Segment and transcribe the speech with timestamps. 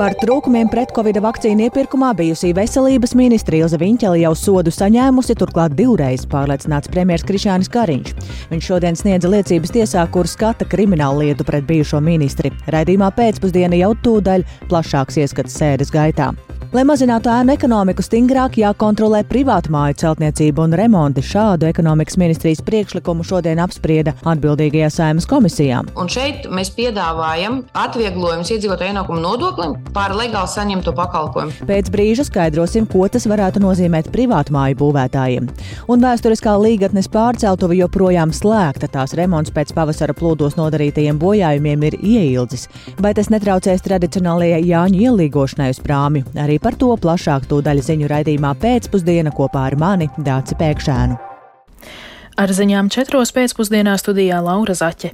[0.00, 5.74] Par trūkumiem pret covid vakcīnu iepirkumā bijusī veselības ministra Ilza Viņķela jau sodu saņēmusi, turklāt
[5.76, 8.14] divreiz pārliecināts premjerministrs Krišānis Kariņš.
[8.48, 12.48] Viņš šodien sniedza liecības tiesā, kur skata kriminālu lietu pret bijušo ministri.
[12.72, 16.30] Raidījumā pēcpusdiena jau tūdaļ plašāks ieskats sēdes gaitā.
[16.70, 21.18] Lai mazinātu ēnu ekonomiku, stingrāk jākontrolē privātu māju celtniecību un remonti.
[21.26, 25.80] Šādu ekonomikas ministrijas priekšlikumu šodien apsprieda atbildīgajā saimas komisijā.
[25.98, 31.66] Un šeit mēs piedāvājam atvieglojumus iedzīvotāju ienākumu nodoklim par legāli saņemto pakalpojumu.
[31.66, 35.50] Pēc brīža skaidrosim, ko tas varētu nozīmēt privātu māju būvētājiem.
[35.90, 38.92] Un vēsturiskā līgatnes pārceltuve joprojām slēgta.
[38.94, 42.68] Tās remonts pēc pavasara plūdos nodarītajiem bojājumiem ir ieildzis.
[43.02, 46.30] Vai tas netraucēs tradicionālajai Jāņu ielīgošanai uz prāmju?
[46.38, 51.18] Arī par to plašāk tūdaļ ziņu raidījumā pēcpusdiena kopā ar mani Dāci Pēkšēnu.
[52.40, 55.10] Ar ziņām četros pēcpusdienā studijā Laura Zaķe.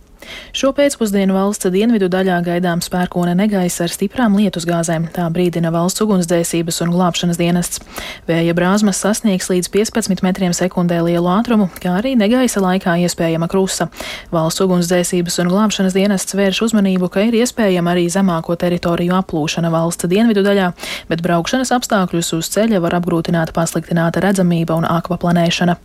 [0.54, 6.78] Šo pēcpusdienu valsts dienvidu daļā gaidāms pērkona negaisa ar stiprām lietusgāzēm, tā brīdina valsts ugunsdzēsības
[6.84, 7.82] un glābšanas dienests.
[8.30, 13.90] Vēja brāzmas sasniegs līdz 15 metriem sekundē lielu ātrumu, kā arī negaisa laikā iespējama krusta.
[14.30, 20.06] Valsts ugunsdzēsības un glābšanas dienests vērš uzmanību, ka ir iespējama arī zemāko teritoriju aplūšana valsts
[20.14, 20.72] dienvidu daļā,
[21.10, 25.82] bet braukšanas apstākļus uz ceļa var apgrūtināt pasliktināta redzamība un akvaplanēšana.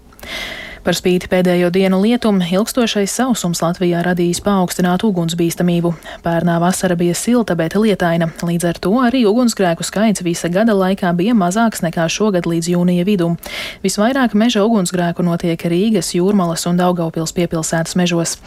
[0.81, 5.91] Par spīti pēdējo dienu lietum, ilgstošais sausums Latvijā radījis paaugstinātu ugunsbīstamību.
[6.25, 11.11] Pērnā vasara bija silta, bet lietaina, līdz ar to arī ugunsgrēku skaits visa gada laikā
[11.19, 13.37] bija mazāks nekā šogad līdz jūnija vidum.
[13.85, 18.39] Visvairāk meža ugunsgrēku notiek Rīgas, Jūrmalas un Daugaupils piepilsētas mežos.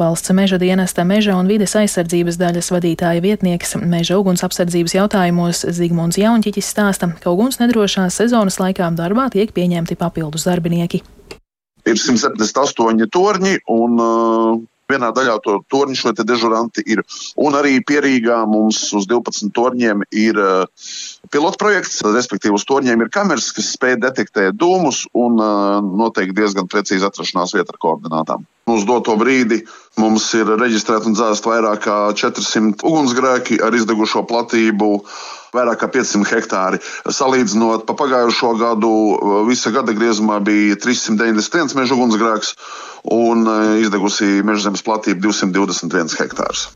[0.00, 6.16] Valsts meža dienesta meža un vides aizsardzības daļas vadītāja vietnieks meža uguns apsardzības jautājumos Zigmunds
[6.24, 11.04] Jaunķiķis stāsta, ka uguns nedrošās sezonas laikā darbā tiek pieņemti papildus darbinieki
[11.88, 14.60] ir 178 torņi, un uh,
[14.92, 17.02] vienā daļā to torņu šo dežuranti ir.
[17.40, 20.88] Un arī pierīgā mums uz 12 torņiem ir uh,
[21.32, 27.06] pilotprojekts, respektīvi uz torņiem ir kameras, kas spēj detektēt dūmus un uh, noteikti diezgan precīzi
[27.08, 28.48] atrašanās vietu ar koordinātām.
[28.70, 29.62] Uz doto brīdi
[29.98, 34.92] mums ir reģistrēti un dzēsti vairāk kā 400 ugunsgrēki ar izdegušo platību
[35.56, 36.80] vairāk kā 500 hektāri.
[37.08, 38.92] Salīdzinot pa pagājušo gadu,
[39.48, 42.56] visa gada griezumā bija 391 meža ugunsgrēks
[43.02, 46.68] un e, izdegusi mežzemes platība 221 hektārs.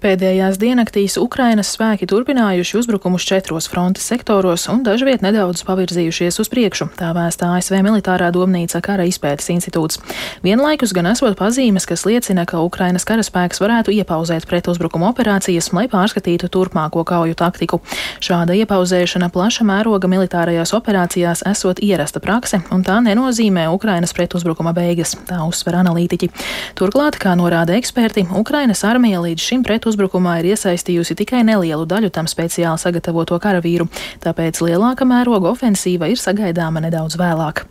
[0.00, 6.86] Pēdējās diennaktīs Ukrainas spēki turpinājuši uzbrukumus četros frontes sektoros un dažviet nedaudz pavirzījušies uz priekšu,
[6.96, 10.00] tā vēstā ASV militārā domnīca kara izpētes institūts.
[10.40, 16.48] Vienlaikus gan esot pazīmes, kas liecina, ka Ukrainas karaspēks varētu iepauzēt pretuzbrukuma operācijas, lai pārskatītu
[16.48, 17.82] turpmāko kauju taktiku.
[18.24, 25.12] Šāda iepauzēšana plaša mēroga militārajās operācijās esot ierasta prakse, un tā nenozīmē Ukrainas pretuzbrukuma beigas,
[25.28, 26.32] tā uzsver analītiķi.
[26.80, 32.10] Turklāt, kā norāda eksperti, Ukrainas armija līdz šim pretuzbrukuma uzbrukumā ir iesaistījusi tikai nelielu daļu
[32.10, 33.88] tam speciāli sagatavoto karavīru,
[34.24, 37.66] tāpēc lielāka mēroga ofensīva ir sagaidāma nedaudz vēlāk.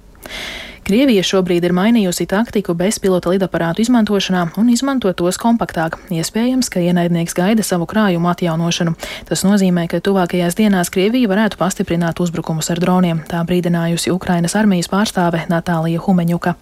[0.86, 6.00] Krievija šobrīd ir mainījusi taktiku bezpilota lidaparātu izmantošanā un izmanto tos kompaktāk.
[6.10, 8.96] Iespējams, ka ienaidnieks gaida savu krājumu atjaunošanu.
[9.30, 14.90] Tas nozīmē, ka tuvākajās dienās Krievija varētu pastiprināt uzbrukumus ar droniem, tā brīdinājusi Ukrainas armijas
[14.90, 16.56] pārstāve Natālija Humeņuka.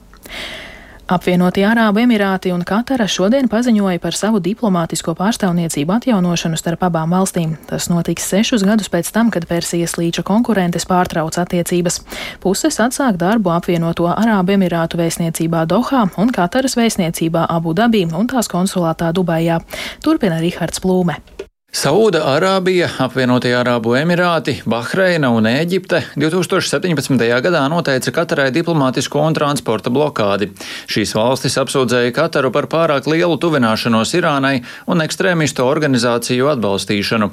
[1.07, 7.53] Apvienotie Arābu Emirāti un Katara šodien paziņoja par savu diplomātisko pārstāvniecību atjaunošanu starp abām valstīm.
[7.69, 12.01] Tas notiks sešus gadus pēc tam, kad Persijas līča konkurentes pārtrauc attiecības.
[12.44, 18.51] Puses atsāk darbu apvienoto Arābu Emirātu vēstniecībā Dohā un Kataras vēstniecībā Abu Dabī un tās
[18.51, 19.62] konsulātā Dubajā.
[20.03, 21.22] Turpina Rihards Plūme.
[21.67, 27.19] Sauda Arābija, apvienotie Arābu Emirāti, Bahreina un Ēģipte 2017.
[27.44, 30.47] gadā noteica Katarai diplomātisko un transporta blokādi.
[30.88, 37.29] Šīs valstis apsūdzēja Kataru par pārāk lielu tuvināšanos Irānai un ekstrēmistu organizāciju atbalstīšanu.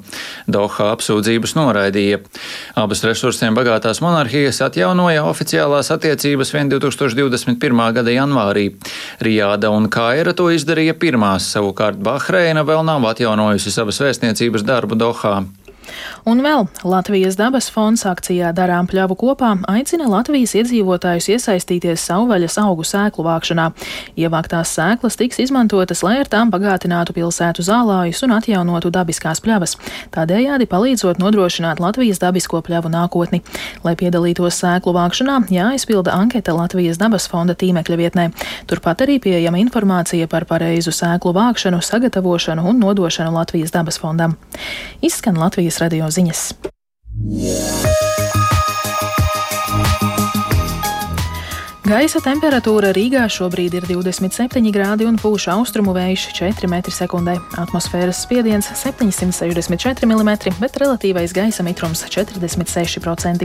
[0.51, 2.19] Doha apsūdzības noraidīja.
[2.75, 7.87] Abas resursiem bagātās monarhijas atjaunoja oficiālās attiecības vien 2021.
[8.01, 8.67] gada janvārī.
[9.23, 14.97] Rijāda un Kaira to izdarīja pirmās, savukārt Bahreina vēl nav atjaunojusi savas vēstības pētniecības darbu
[14.99, 15.45] Dohā.
[16.29, 22.87] Un vēl Latvijas dabas fonds akcijā Darām pļavu kopā aicina Latvijas iedzīvotājus iesaistīties savvaļas augu
[22.87, 23.71] sēklu vākšanā.
[24.21, 29.77] Ievāktās sēklas tiks izmantotas, lai ar tām bagātinātu pilsētu zālājus un atjaunotu dabiskās pļavas,
[30.15, 33.43] tādējādi palīdzot nodrošināt Latvijas dabisko pļavu nākotni.
[33.85, 38.29] Lai piedalītos sēklu vākšanā, jāizpilda anketa Latvijas dabas fonda tīmekļa vietnē.
[38.71, 44.39] Turpat arī pieejama informācija par pareizu sēklu vākšanu, sagatavošanu un nodošanu Latvijas dabas fondam.
[45.05, 46.55] Izskan Latvijas radio ziņas.
[51.85, 57.35] Gaisa temperatūra Rīgā šobrīd ir 27 grādi un pūš austrumu vējš 4 m2.
[57.61, 60.31] Atmosfēras spiediens 764 mm,
[60.63, 63.45] bet relatīvais gaisa mitrums 46%.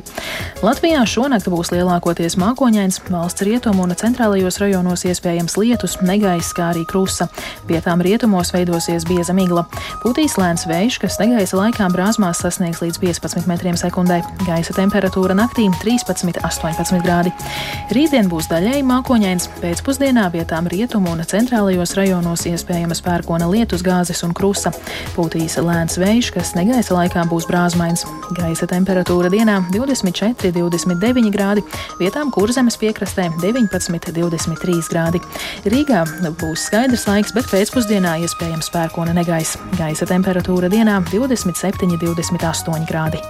[0.63, 6.85] Latvijā šonakt būs lielākoties mākoņains, valsts rietumu un centrālajos rajonos iespējams lietus, negaiss, kā arī
[6.87, 7.27] krusa.
[7.67, 9.65] Vietām rietumos veidosies bieza migla.
[10.05, 14.23] Putīs lēns vējš, kas negaisa laikā brāzmās sasniegs līdz 15 m2.
[14.47, 17.35] Gaisa temperatūra naktī 13-18 grādi.
[17.91, 24.33] Rītdien būs daļēji mākoņains, pēcpusdienā vietām rietumu un centrālajos rajonos iespējamas pērkona lietus gāzes un
[24.37, 24.71] krusa.
[25.15, 28.05] Pūtīs lēns vējš, kas negaisa laikā būs brāzmains.
[28.37, 31.65] Gaisa temperatūra dienā 24-29 grādi,
[32.01, 35.23] vietām kurzemes piekrastē 19-23 grādi.
[35.69, 39.57] Rīgā būs skaidrs laiks, bet pēcpusdienā iespējams pērkona negaiss.
[39.79, 43.23] Gaisa temperatūra dienā 27-28 grādi.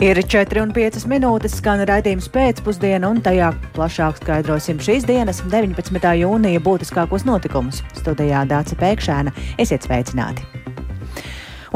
[0.00, 6.00] Ir 4,5 minūtes, skan raidījums pēcpusdiena, un tajā plašāk skaidrosim šīs dienas, 19.
[6.22, 7.82] jūnija, būtiskākos notikumus.
[7.98, 9.34] Studijā Dāca Pēkšēna.
[9.60, 10.46] Esiet sveicināti!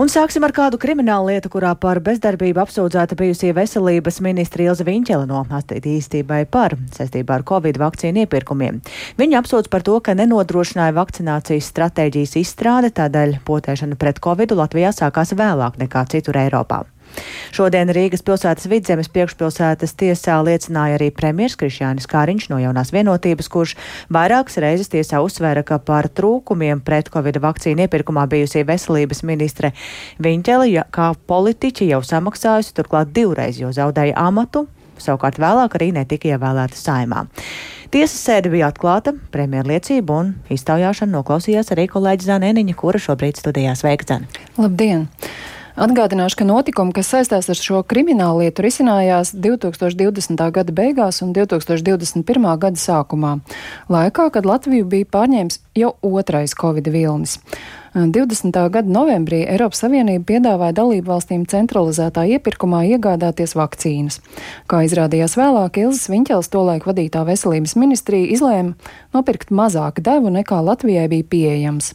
[0.00, 5.28] Un sāksim ar kādu kriminālu lietu, kurā par bezdarbību apsūdzēta bijusī veselības ministra Ilza Viņķela
[5.28, 8.80] no attīstībai par saistībā ar Covid vakcīnu iepirkumiem.
[9.20, 15.36] Viņa apsūdz par to, ka nenodrošināja vakcinācijas stratēģijas izstrāde, tādēļ potēšana pret Covidu Latvijā sākās
[15.36, 16.86] vēlāk nekā citur Eiropā.
[17.54, 23.76] Šodien Rīgas pilsētas vidzemes priekšpilsētas tiesā liecināja arī premjers Krišjānis Kāriņš no jaunās vienotības, kurš
[24.12, 29.74] vairākas reizes tiesā uzsvēra, ka par trūkumiem pret Covid vakcīnu iepirkumā bijusī veselības ministre
[30.22, 34.66] Viņķele, ja, kā politiķi jau samaksājusi turklāt divreiz, jo zaudēja amatu,
[35.00, 37.24] savukārt vēlāk arī netika ievēlēta saimā.
[37.94, 44.18] Tiesas sēde bija atklāta, premjerliecība un iztaujāšana noklausījās arī kolēģi Zanēniņa, kura šobrīd studijā sveikta.
[44.58, 45.06] Labdien!
[45.74, 50.38] Atgādināšu, ka notikumi, kas saistās ar šo kriminālu lietu, risinājās 2020.
[50.54, 52.46] gada beigās un 2021.
[52.62, 53.32] gada sākumā,
[53.90, 57.40] laikā, kad Latviju bija pārņēmis jau otrais Covid vilnis.
[57.94, 58.50] 20.
[58.74, 64.18] gada novembrī Eiropas Savienība piedāvāja dalību valstīm centralizētā iepirkumā iegādāties vakcīnas.
[64.66, 68.74] Kā izrādījās vēlāk, Ilzas Viņķels tolaik vadītā veselības ministrija izlēma
[69.14, 71.94] nopirkt mazāk devu nekā Latvijai bija pieejams.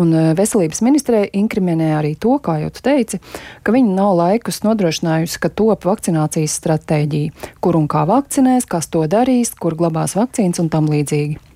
[0.00, 3.20] Un e, veselības ministrē inkriminē arī to, kā jau tu teici,
[3.60, 9.04] ka viņi nav laikus nodrošinājusi, ka top vakcinācijas stratēģija, kur un kā vakcinēs, kas to
[9.04, 11.53] darīs, kur glabās vakcīnas un tam līdzīgi.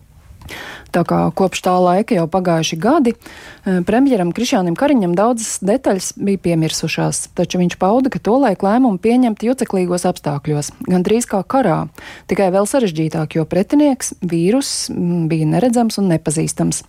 [0.95, 6.39] Tā kā kopš tā laika jau pagājuši gadi, eh, premjeram Krišānam Kariņam daudzas detaļas bija
[6.39, 11.89] piemirsušās, taču viņš pauda, ka tolaik lēmumu pieņemt juceklīgos apstākļos, gan drīz kā karā,
[12.27, 14.89] tikai vēl sarežģītāk, jo pretinieks vīrus
[15.29, 16.85] bija neredzams un nepazīstams.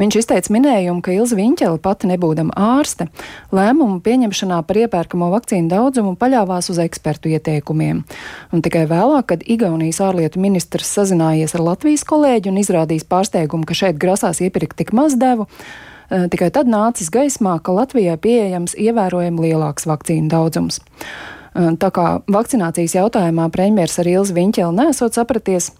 [0.00, 3.10] Viņš izteica minējumu, ka Ilza Viņķela pati nebūdama ārste,
[3.52, 8.00] lēmumu pieņemšanā par iepērkamo vakcīnu daudzumu paļāvās uz ekspertu ieteikumiem.
[8.48, 13.76] Un tikai vēlāk, kad Igaunijas ārlietu ministrs sazinājies ar Latvijas kolēģi un izrādījis pārsteigumu, ka
[13.76, 15.50] šeit grasās iepirkt tik maz devu,
[16.08, 20.80] eh, tikai tad nācis gaismā, ka Latvijai pieejams ievērojami lielāks vakcīnu daudzums.
[20.80, 25.72] Eh, tā kā vakcinācijas jautājumā premjeras ar Ilzi Viņķeli nesot sapraties,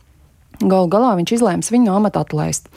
[0.61, 2.69] galu galā viņš izlēms viņu no amata atlaist.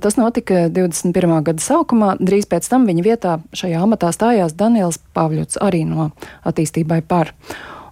[0.00, 1.34] Tas notika 21.
[1.44, 2.14] gada sākumā.
[2.20, 6.10] Drīz pēc tam viņa vietā šajā amatā stājās Daniels Pavļots, arī no
[6.48, 7.34] attīstībai par.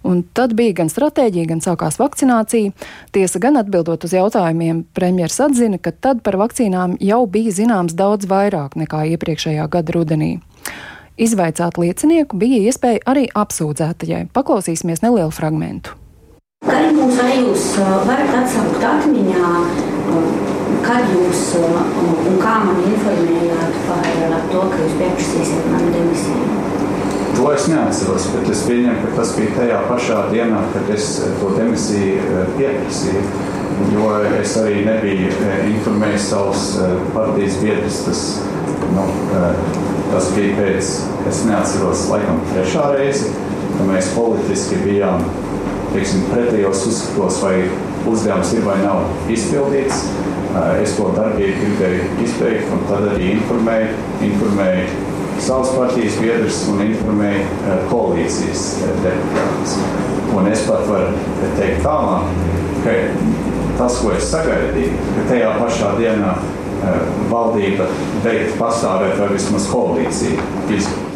[0.03, 2.73] Un tad bija gan stratēģija, gan sākās vakcinācija.
[3.15, 8.27] Tiesa gan atbildot uz jautājumiem, premjeras atzina, ka tad par vakcīnām jau bija zināms daudz
[8.27, 10.33] vairāk nekā iepriekšējā gada rudenī.
[11.13, 14.25] Izvaicāt liecinieku bija iespēja arī apsūdzētajai.
[14.33, 16.02] Paklausīsimies nelielu fragmentu.
[16.63, 17.69] Kariņkungs, vai jūs
[18.07, 19.51] varat atsaukt atmiņā
[20.83, 24.07] Kad jūs un kā man informējāt par
[24.51, 26.47] to, ka jūs pieprasīsiet manu demisiju?
[27.37, 31.07] To es neatceros, bet es pieņemu, ka tas bija tajā pašā dienā, kad es
[31.39, 33.23] to demisiju pieprasīju.
[33.93, 34.09] Jo
[34.41, 35.31] es arī nebiju
[35.71, 36.67] informējis savus
[37.15, 38.03] partijas biedrus.
[38.05, 38.25] Tas,
[38.93, 39.07] nu,
[40.11, 40.91] tas bija pēc,
[41.31, 43.31] es neatceros, laikam, trešā reize,
[43.77, 45.23] kad mēs politiski bijām
[45.91, 47.55] teiksim, pretējos uzskatos, vai
[48.09, 50.05] uzdevums ir vai nav izpildīts.
[50.83, 53.93] Es to darbību gribēju izbeigt, un tad arī informēju,
[54.27, 54.83] informēju
[55.41, 58.67] savas partijas biedrus un informēju koalīcijas
[59.03, 59.77] deputātus.
[60.33, 61.15] Un es pat varu
[61.57, 62.29] teikt tālāk,
[62.85, 62.97] ka
[63.79, 66.35] tas, ko es sagaidīju, ka tajā pašā dienā
[67.31, 67.89] valdība
[68.25, 71.12] beigtu pastāvēt vai vismaz koalīcija izbeigt.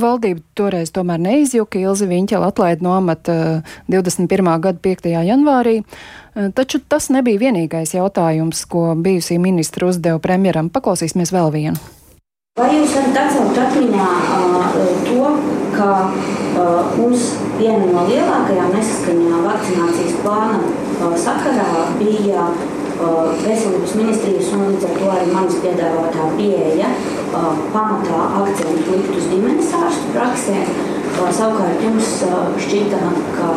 [0.00, 1.80] Valdība toreiz tomēr neizjuka.
[1.82, 4.52] Ilzi Viņķela atlaida no amata 21.
[4.62, 5.08] gada 5.
[5.28, 5.82] janvārī.
[6.32, 10.70] Taču tas nebija vienīgais jautājums, ko bijusī ministra uzdeva premjeram.
[10.72, 11.82] Paklausīsimies vēl vienu.
[12.60, 14.06] Vai jūs varat atcelt atmiņā
[14.36, 14.64] uh,
[15.06, 15.28] to,
[15.72, 22.81] ka uh, mums viena no lielākajām nesaskaņām vakcinācijas plāna uh, sakarā bija uh,
[23.42, 26.92] veselības ministrijas un līdz ar to arī manas piedāvātā pieeja
[27.32, 30.72] pamatā akcentu likt uz ģimenes ārstu praksēm.
[31.12, 32.14] Savukārt jums
[32.64, 33.00] šķita,
[33.36, 33.48] ka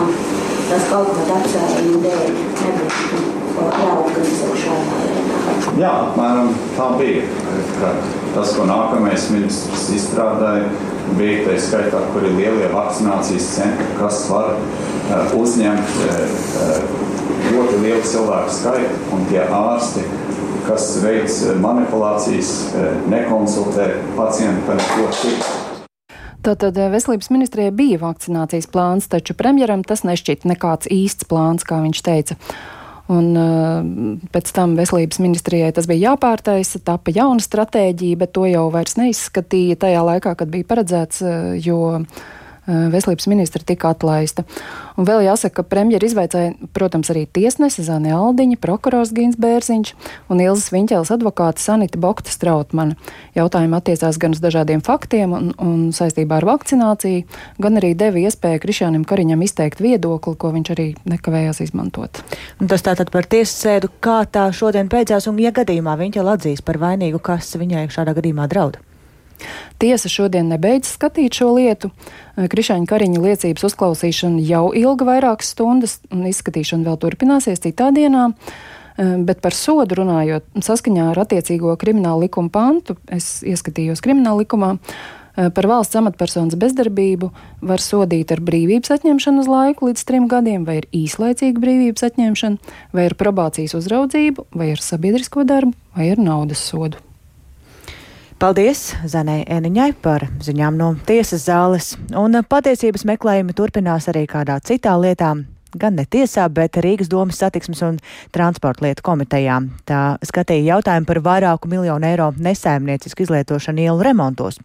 [0.69, 3.21] tas kaut kāda apsvēruma dēļ nebūtu
[3.55, 5.39] jāorganizē šādā veidā.
[5.79, 7.23] Jā, apmēram tā bija.
[8.35, 10.67] Tas, ko nākamais ministrs izstrādāja,
[11.19, 14.55] bija tā skaitā, kur ir lielie vakcinācijas centri, kas var
[15.37, 15.99] uzņemt
[17.55, 20.03] ļoti lielu cilvēku skaitu, un tie ārsti,
[20.65, 21.31] kas veic
[21.63, 25.53] manipulācijas, uh, nekonsultē pacientu par neko citu.
[26.45, 32.01] Tātad veselības ministrijai bija vakcinācijas plāns, taču premjeram tas nešķita nekāds īsts plāns, kā viņš
[32.05, 32.37] teica.
[33.09, 38.67] Un, uh, pēc tam veselības ministrijai tas bija jāpārtaisa, tapa jauna stratēģija, bet to jau
[38.73, 42.34] vairs neizskatīja tajā laikā, kad bija paredzēts, uh, jo Eh,
[42.67, 44.45] veselības ministra tika atlaista.
[44.95, 49.91] Un vēl jāsaka, ka premjeri izveicēja, protams, arī tiesnesi Zane Aldiņa, prokurors Gins Bērziņš
[50.31, 52.95] un Ilzas Viņķēlas advokāta Sanita Bokta Strautmana.
[53.35, 57.25] Jautājumi attiecās gan uz dažādiem faktiem un, un saistībā ar vakcināciju,
[57.61, 62.23] gan arī deva iespēju Krišānam Kariņam izteikt viedokli, ko viņš arī nekavējās izmantot.
[62.63, 66.63] Un tas tātad par tiesas sēdu, kā tā šodien beidzās, un ja gadījumā Viņķēla atzīs
[66.65, 68.79] par vainīgu, kas viņai šādā gadījumā draud?
[69.81, 71.91] Tiesa šodien nebeidz skatīt šo lietu.
[72.35, 78.29] Krišāņa Kariņa liecības uzklausīšana jau ilga vairākas stundas, un izskatīšana vēl turpināsies citā dienā.
[78.95, 84.69] Bet par sodu runājot, saskaņā ar attiecīgo kriminālu likumu pantu, es ieskatījos krimināla likumā,
[85.35, 87.31] par valsts amatpersonas bezdarbību
[87.65, 92.75] var sodīt ar brīvības atņemšanu uz laiku līdz trim gadiem, vai ir īslaicīga brīvības atņemšana,
[92.95, 97.03] vai ar probācijas uzraudzību, vai ar sabiedrisko darbu, vai ar naudas sodu.
[98.35, 104.97] Paldies Zanai Eniņai par ziņām no tiesas zāles, un patiesības meklējumi turpinās arī kādā citā
[104.99, 105.31] lietā
[105.79, 107.99] gan ne tiesā, bet Rīgas domas satiksmes un
[108.35, 109.59] transporta lietu komitejā.
[109.87, 114.59] Tā skatīja jautājumu par vairāku miljonu eiro nesēmniecisku izlietošanu ielu remontos.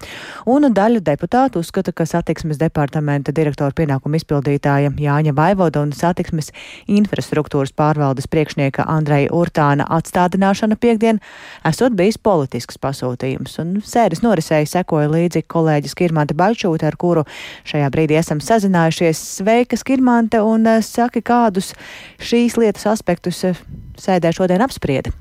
[0.50, 6.52] Un daļa deputātu uzskata, ka satiksmes departamenta direktora pienākumu izpildītāja Jāņa Vaivoda un satiksmes
[6.90, 11.20] infrastruktūras pārvaldes priekšnieka Andreja Urtāna atstādināšana piekdien
[11.66, 13.58] esot bijis politisks pasūtījums.
[13.62, 17.26] Un sēdes norisēja sekoja līdzi kolēģis Kirmante Baļčūte, ar kuru
[17.68, 19.20] šajā brīdī esam sazinājušies.
[19.40, 20.40] Sveika, Kirmante!
[20.44, 20.66] Un,
[21.00, 21.72] saki, kādus
[22.20, 23.58] šīs lietas aspektus eh,
[24.00, 25.12] sēdē šodien apsprieda?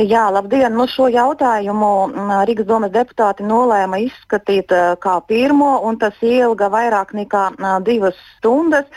[0.00, 0.72] Jā, labdien!
[0.72, 1.90] Nu, šo jautājumu
[2.48, 4.72] Rīgas domas deputāti nolēma izskatīt
[5.02, 7.42] kā pirmo, un tas ilga vairāk nekā
[7.84, 8.88] divas stundas.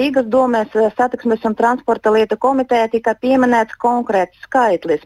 [0.00, 5.04] Rīgas domas satiksmes un transporta lietu komitejā tika pieminēts konkrēts skaitlis.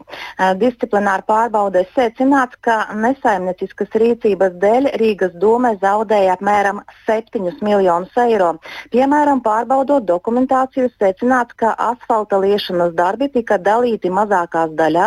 [0.59, 8.55] Disciplināri pārbaudēs secināts, ka nesaimnieciskas rīcības dēļ Rīgas doma zaudēja apmēram 7 miljonus eiro.
[8.91, 15.04] Piemēram, pārbaudot dokumentāciju, secināts, ka asfalta liešanas darbi tika dalīti mazākās daļās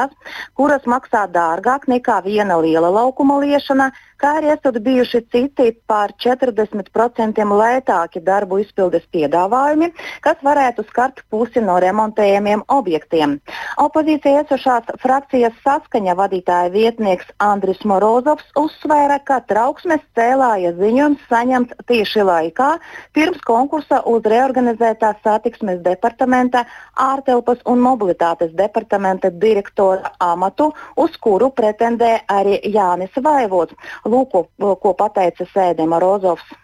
[0.59, 7.45] kuras maksā dārgāk nekā viena liela laukuma liešana, kā arī esat bijuši citi par 40%
[7.61, 9.91] lētāki darbu izpildes piedāvājumi,
[10.25, 13.37] kas varētu skart pusi no remontējumiem objektiem.
[13.83, 22.27] Opozīcija esošās frakcijas saskaņa vadītāja vietnieks Andris Morozovs uzsvēra, ka trauksmes cēlāja ziņojums saņemts tieši
[22.27, 22.71] laikā
[23.15, 26.65] pirms konkursa uz reorganizētā satiksmes departamenta,
[26.99, 33.77] ārtelpas un mobilitātes departamenta direktora amatu, uz kuru pretendē arī Jānis Vaivots.
[34.09, 36.57] Lūk, ko, ko pateica Sēdēm Rozovs.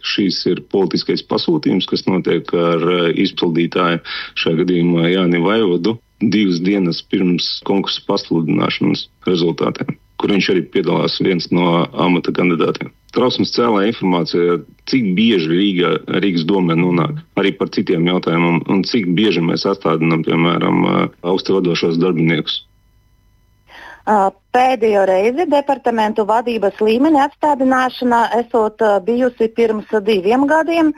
[0.00, 4.00] Šīs ir politiskais pasūtījums, kas notiek ar eh, izpildītāju,
[4.40, 11.50] šajā gadījumā Jāni Vaivodu, divas dienas pirms konkursa pasludināšanas rezultātiem, kur viņš arī piedalās viens
[11.52, 12.92] no amata kandidātiem.
[13.12, 15.92] Trausmas cēlā informācija, cik bieži Rīga,
[16.22, 21.58] Rīgas domē nonāk arī par citiem jautājumiem, un cik bieži mēs atstādinām, piemēram, eh, augstu
[21.58, 22.62] vadošos darbiniekus.
[24.50, 30.90] Pēdējo reizi departamentu vadības līmeņa atstādināšana esot bijusi pirms diviem gadiem.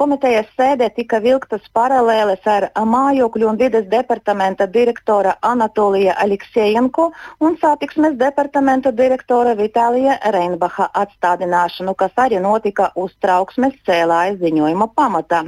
[0.00, 7.10] Komitejas sēdē tika vilktas paralēles ar mājokļu un vides departamenta direktora Anatolija Aleksējenko
[7.46, 15.44] un satiksmes departamenta direktora Vitālija Reinbacha atstādināšanu, kas arī notika uz trauksmes cēlāja ziņojuma pamatā.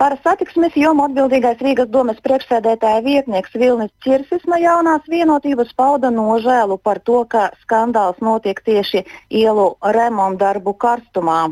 [0.00, 6.78] Par satiksmes jomu atbildīgais Rīgas domas priekšsēdētāja vietnieks Vilnis Čirsis no jaunās vienotības pauda nožēlu
[6.80, 9.02] par to, ka skandāls notiek tieši
[9.42, 9.66] ielu
[9.96, 11.42] remontdarbu karstumā.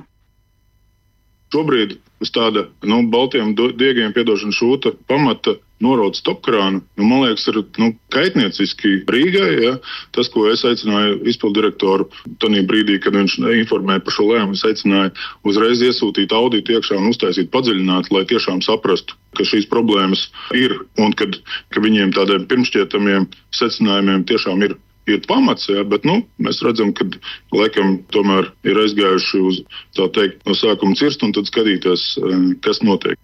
[1.52, 6.82] Šobrīd uz tāda nu, baltiem diegiem piedošana šūta pamata norauc stopkrānu.
[6.98, 9.50] Nu, man liekas, ir nu, kaitnieciski Rīgai.
[9.62, 9.74] Ja?
[10.16, 12.08] Tas, ko es aicināju izpildu direktoru
[12.42, 15.14] tajā brīdī, kad viņš informēja par šo lēmumu, es aicināju
[15.48, 21.14] uzreiz iesūtīt auditu iekšā un uztaisīt padziļināt, lai tiešām saprastu, ka šīs problēmas ir un
[21.18, 21.38] kad,
[21.74, 27.06] ka viņiem tādiem pirmšķietamiem secinājumiem tiešām ir ir pamats, jā, bet nu, mēs redzam, ka
[27.54, 29.62] laikam tomēr ir aizgājuši uz
[29.96, 33.16] tā teikt no sākuma cirst un tad skatīties, eh, kas notiek.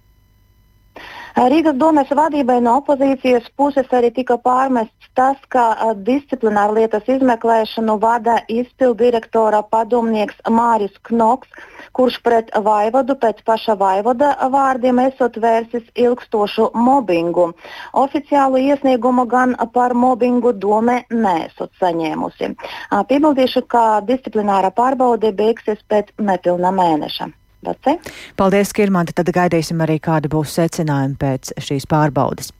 [1.35, 5.65] Rīgas domes vadībai no opozīcijas puses arī tika pārmests tas, ka
[6.07, 11.51] disciplināru lietas izmeklēšanu vada izpildu direktora padomnieks Māris Knoks,
[11.99, 17.51] kurš pret vaivodu pēc paša vaivoda vārdiem esot vērsis ilgstošu mobbingu.
[18.07, 22.55] Oficiālu iesniegumu gan par mobbingu dome nesot saņēmusi.
[23.11, 27.35] Piebildīšu, ka disciplināra pārbaude beigsies pēc nepilna mēneša.
[27.65, 27.99] Dace.
[28.37, 29.15] Paldies, Kirmante.
[29.17, 32.53] Tad gaidīsim arī, kāda būs secinājuma pēc šīs pārbaudes.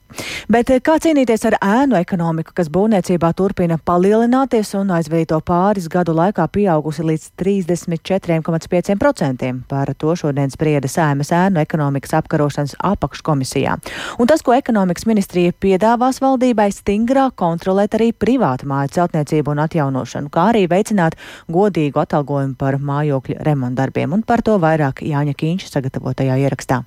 [0.49, 6.13] Bet eh, kā cīnīties ar ēnu ekonomiku, kas būvniecībā turpina palielināties un aizvadīto pāris gadu
[6.17, 9.53] laikā pieaugusi līdz 34,5%?
[9.71, 13.73] Par to šodien sprieda Sēmas ēnu ekonomikas apkarošanas apakškomisijā.
[14.21, 20.29] Un tas, ko ekonomikas ministrija piedāvās valdībai, stingrāk kontrolēt arī privātu māju celtniecību un atjaunošanu,
[20.35, 21.13] kā arī veicināt
[21.51, 24.09] godīgu atalgojumu par mājokļu remontdarbiem.
[24.15, 26.79] Un par to vairāk Jāņa Kīņša sagatavotajā ierakstā.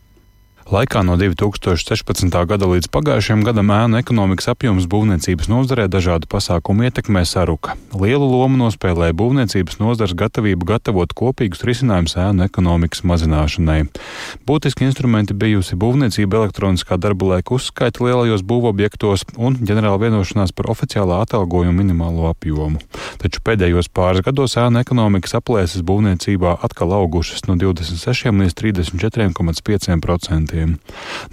[0.67, 2.27] Laikā no 2016.
[2.27, 7.77] gada līdz pagājušajam gadam ēnu ekonomikas apjoms būvniecības nozarē dažādu pasākumu ietekmē saruka.
[7.95, 13.85] Lielu lomu nospēlēja būvniecības nozars gatavību gatavot kopīgus risinājumus ēnu ekonomikas mazināšanai.
[14.43, 21.21] Būtiski instrumenti bijusi būvniecība elektroniskā darba laika uzskaita lielajos būvobjektos un ģenerāla vienošanās par oficiālā
[21.23, 22.83] atalgojuma minimālo apjomu.
[23.23, 30.79] Taču pēdējos pāris gados ēnu ekonomikas aplēses būvniecībā atkal augušas no 26 līdz 34,5% procentiem.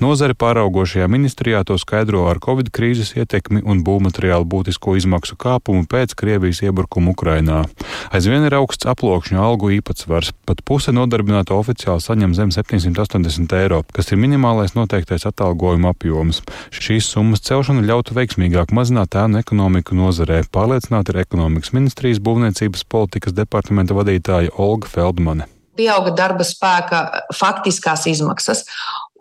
[0.01, 6.15] Nozare pāraugošajā ministrijā to skaidro ar Covid krīzes ietekmi un būvmateriālu būtisko izmaksu kāpumu pēc
[6.15, 7.65] Krievijas iebrukuma Ukrainā.
[8.13, 14.11] Aizvien ir augsts aploksņu algu īpatsvars, pat puse nodarbināto oficiāli saņem zem 780 eiro, kas
[14.11, 16.43] ir minimālais noteiktais atalgojuma apjoms.
[16.75, 23.37] Šīs summas celšana ļautu veiksmīgāk mazināt ēnu ekonomiku nozarē, pārliecināta ir ekonomikas ministrijas būvniecības politikas
[23.37, 28.65] departamenta vadītāja Olga Feldmane pieauga darba spēka faktiskās izmaksas.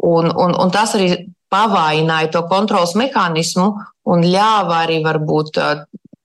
[0.01, 3.67] Un, un, un tas arī pavājināja to kontrols mehānismu
[4.09, 5.59] un ļāva arī varbūt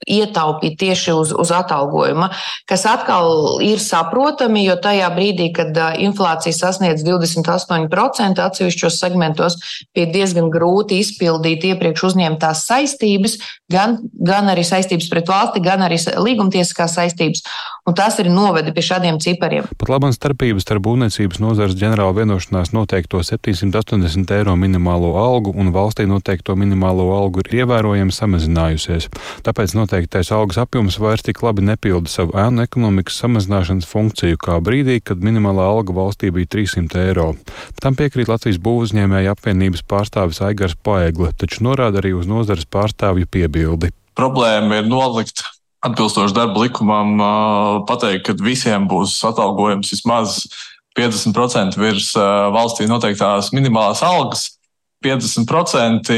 [0.07, 2.31] ietaupīt tieši uz, uz atalgojuma,
[2.69, 9.59] kas atkal ir saprotami, jo tajā brīdī, kad inflācija sasniedz 28%, atsevišķos segmentos
[9.97, 13.39] bija diezgan grūti izpildīt iepriekš uzņemtās saistības,
[13.73, 17.45] gan, gan arī saistības pret valsti, gan arī līgumtiesiskās saistības.
[17.89, 19.67] Un tas arī noveda pie šādiem cipariem.
[19.81, 26.05] Pat labam starpības starp būvniecības nozares ģenerāla vienošanās noteikto 780 eiro minimālo algu un valstī
[26.09, 29.09] noteikto minimālo algu ir ievērojami samazinājusies.
[29.47, 34.99] Tāpēc noteiktais algas apjoms vairs tik labi nepilda savu ēnu ekonomikas samazināšanas funkciju kā brīdī,
[35.01, 37.31] kad minimālā alga valstī bija 300 eiro.
[37.81, 43.95] Tam piekrīt Latvijas būvuzņēmēja apvienības pārstāvis Aigars Paegla, taču norāda arī uz nozares pārstāvju piebildi.
[44.19, 45.41] Problēma ir nolikt
[45.87, 47.17] atbilstoši darba likumam
[47.89, 50.43] pateikt, ka visiem būs atalgojums vismaz
[50.99, 52.13] 50% virs
[52.53, 54.51] valstī noteiktās minimālās algas.
[55.07, 56.13] 50%,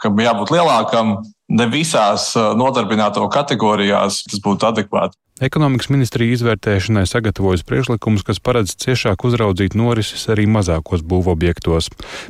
[0.00, 1.16] kam jābūt lielākam,
[1.50, 5.18] ne visās nodarbināto kategorijās tas būtu adekvāti.
[5.40, 11.86] Ekonomikas ministrija izvērtēšanai sagatavojas priekšlikums, kas paredz ciešāk uzraudzīt norises arī mazākos būvobjektos.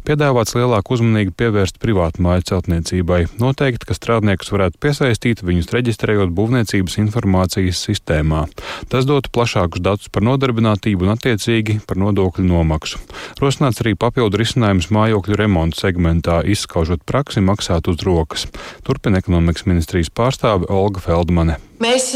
[0.07, 3.25] Piedāvāts lielāku uzmanību pievērst privātu māju celtniecībai.
[3.43, 8.45] Noteikti, ka strādniekus varētu piesaistīt, viņus reģistrējot būvniecības informācijas sistēmā.
[8.95, 13.01] Tas dotu plašākus datus par nodarbinātību un attiecīgi par nodokļu nomaksu.
[13.43, 18.47] Rosināts arī papildu risinājums mājokļu remontu segmentā, izskaužot praksi maksāt uz rokas.
[18.87, 21.59] Turpina ekonomikas ministrijas pārstāve Olga Feldmane.
[21.81, 22.11] Mēs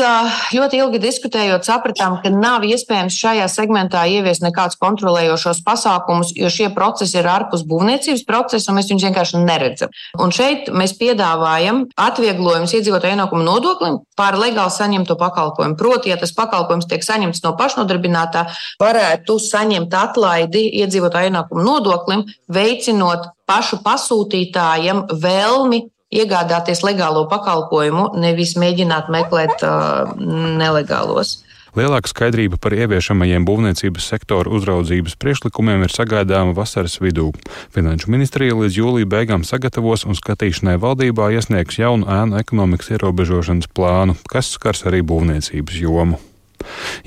[0.52, 6.66] ļoti ilgi diskutējot, sapratām, ka nav iespējams šajā segmentā ieviest nekādus kontrolējošos pasākumus, jo šie
[6.76, 9.94] procesi ir ārpus būvniecības procesa, un mēs viņus vienkārši neredzam.
[10.20, 15.78] Un šeit mēs piedāvājam atvieglojumus iedzīvotāju ienākumu nodoklim par legāli saņemto pakalpojumu.
[15.80, 18.44] Proti, ja tas pakalpojums tiek saņemts no pašnodarbinātā,
[18.84, 29.10] varētu saņemt atlaidi iedzīvotāju ienākumu nodoklim, veicinot pašu pasūtītājiem vēlmi iegādāties legālo pakalpojumu, nevis mēģināt
[29.12, 30.14] meklēt uh,
[30.60, 31.40] nelegālos.
[31.74, 37.32] Lielāka skaidrība par ieviešamajiem būvniecības sektora uzraudzības priekšlikumiem ir sagaidāma vasaras vidū.
[37.74, 44.14] Finanšu ministrija līdz jūlija beigām sagatavos un skatīšanai valdībā iesniegs jaunu ēnu ekonomikas ierobežošanas plānu,
[44.30, 46.22] kas skars arī būvniecības jomu.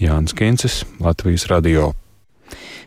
[0.04, 1.94] Jānis Kincis, Latvijas Radio.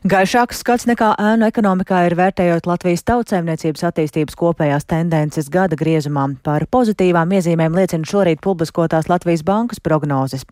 [0.01, 6.23] Gaišāks skats nekā ēnu ekonomikā ir vērtējot Latvijas tautsēmniecības attīstības kopējās tendences gada griezumā.
[6.41, 10.47] Par pozitīvām iezīmēm liecina šorīt publiskotās Latvijas bankas prognozes.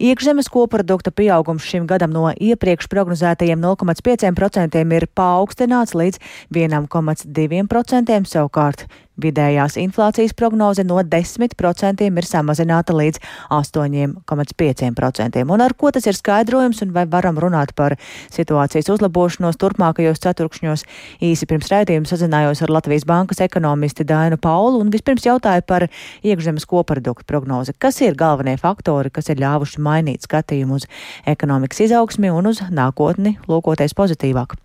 [0.00, 6.24] Iekšzemes koprodukta pieaugums šim gadam no iepriekš prognozētajiem 0,5% ir paaugstināts līdz
[6.56, 8.88] 1,2%, savukārt
[9.20, 13.20] Vidējās inflācijas prognoze no 10% ir samazināta līdz
[13.54, 15.44] 8,5%.
[15.54, 17.94] Un ar ko tas ir skaidrojums un vai varam runāt par
[18.34, 20.82] situācijas uzlabošanos turpmākajos ceturkšņos?
[21.22, 25.86] Īsi pirms raidījuma sazinājos ar Latvijas bankas ekonomisti Dainu Paulu un vispirms jautāju par
[26.26, 27.76] iekšzemes koproduktu prognozi.
[27.78, 30.90] Kas ir galvenie faktori, kas ir ļāvuši mainīt skatījumu uz
[31.30, 34.58] ekonomikas izaugsmi un uz nākotni lūkoties pozitīvāk?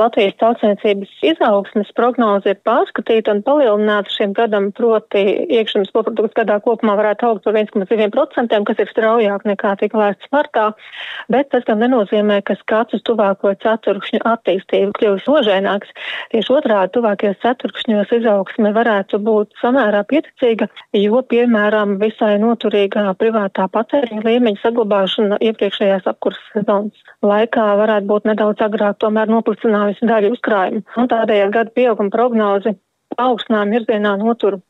[0.00, 5.20] Latvijas tautsēmniecības izaugsmes prognoze ir pārskatīta un palielināta šim gadam, proti
[5.52, 10.70] iekšzemes koprodukts gadā kopumā varētu augt par 1,2%, kas ir straujāk nekā tika lēsts martā,
[11.28, 15.92] bet tas gan nenozīmē, ka skats uz tuvāko ceturkšņu attīstību kļūs nožēnāks.
[16.32, 24.24] Tieši otrādi tuvākajos ceturkšņos izaugsme varētu būt samērā pieticīga, jo, piemēram, visai noturīgā privātā patēriņa
[24.24, 30.82] līmeņa saglabāšana iepriekšējās apkurses sezonas laikā varētu būt nedaudz agrāk tomēr noplicināta samazinājusi daļu uzkrājumu.
[30.96, 32.76] Un tādējādi gada pieauguma prognozi
[33.16, 34.60] paaugstinājuma virzienā notur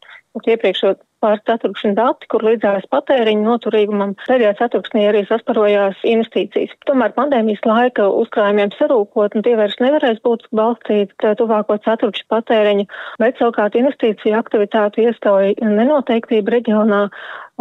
[0.42, 6.72] iepriekšējā pāris ceturkšņu dati, kur līdzās patēriņa noturīgumam pēdējā ceturksnī arī sasparojās investīcijas.
[6.88, 12.88] Tomēr pandēmijas laika uzkrājumiem sarūkot, un tie vairs nevarēs būt balstīti tuvāko ceturkšņu patēriņu,
[13.22, 17.04] bet savukārt investīciju aktivitāti ieskauja nenoteiktība reģionā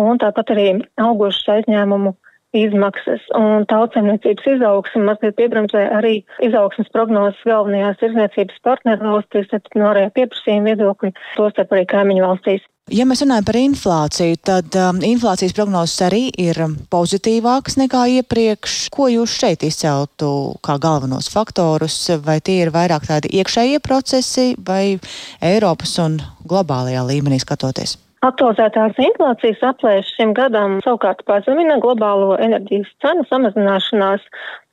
[0.02, 2.16] un tāpat arī augošas aizņēmumu
[2.58, 9.92] izmaksas un tautsemniecības izaugsme mazliet piebremzē arī izaugsmas prognozes galvenajās tirzniecības partneru valstīs, tad no
[9.94, 12.68] arī pieprasījuma viedokļi, tostarp arī kaimiņu valstīs.
[12.92, 16.58] Ja mēs runājam par inflāciju, tad um, inflācijas prognozes arī ir
[16.92, 18.90] pozitīvākas nekā iepriekš.
[18.92, 22.02] Ko jūs šeit izceltu kā galvenos faktorus?
[22.26, 24.98] Vai tie ir vairāk tādi iekšējie procesi vai
[25.40, 27.96] Eiropas un globālajā līmenī skatoties?
[28.22, 34.28] Aktualizētās inflācijas aplēses šim gadam savukārt pazemina globālo enerģijas cenu samazināšanās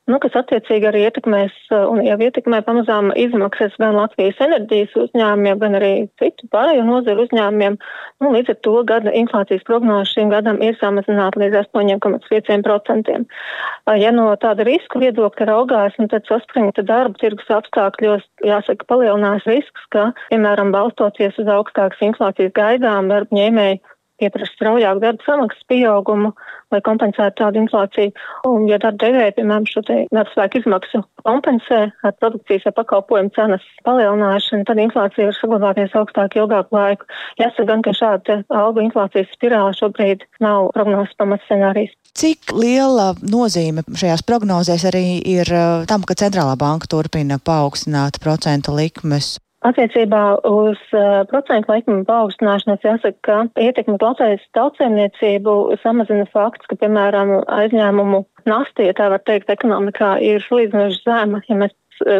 [0.08, 5.58] nu, kas attiecīgi arī ietekmēs uh, un jau ietekmē pamazām izmaksas gan Latvijas enerģijas uzņēmumiem,
[5.60, 7.76] gan arī citu pārējo nozaru uzņēmumiem.
[8.24, 13.18] Nu, līdz ar to gada inflācijas prognoze šim gadam ir samazināta līdz 8,5%.
[13.18, 19.46] Uh, ja no tāda riska viedokļa raugās, nu, tad saspringta darba tirgus apstākļos, jāsaka, palielinās
[19.50, 23.80] risks, ka, piemēram, balstoties uz augstākas inflācijas gaidām, darba ņēmēji
[24.18, 26.32] pieprasa straujāku darba samaksas pieaugumu,
[26.72, 28.12] lai kompensētu tādu inflāciju.
[28.48, 33.64] Un, ja darba devēja, piemēram, šo darba spēku izmaksu kompensē ar produkcijas vai pakalpojumu cenas
[33.86, 37.08] palielināšanu, tad inflācija var saglabāties augstāk ilgāku laiku.
[37.40, 41.94] Jāsaka gan, ka šāda algu inflācijas spirāla šobrīd nav prognozes pamats scenārijs.
[42.18, 48.74] Cik liela nozīme šajās prognozēs arī ir uh, tam, ka centrālā banka turpina paaugstināt procentu
[48.74, 49.36] likmes?
[49.66, 57.40] Attiecībā uz uh, procentu likuma paaugstināšanos jāsaka, ka ietekmi Latvijas tautsēmniecību samazina fakts, ka, piemēram,
[57.56, 61.74] aizņēmumu nasta, ja tā var teikt, ekonomikā ir salīdzinoši zema, ja mēs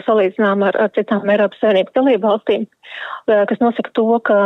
[0.07, 2.67] salīdzinām ar, ar citām Eiropas Savienības dalību valstīm,
[3.29, 4.39] kas nosaka to, ka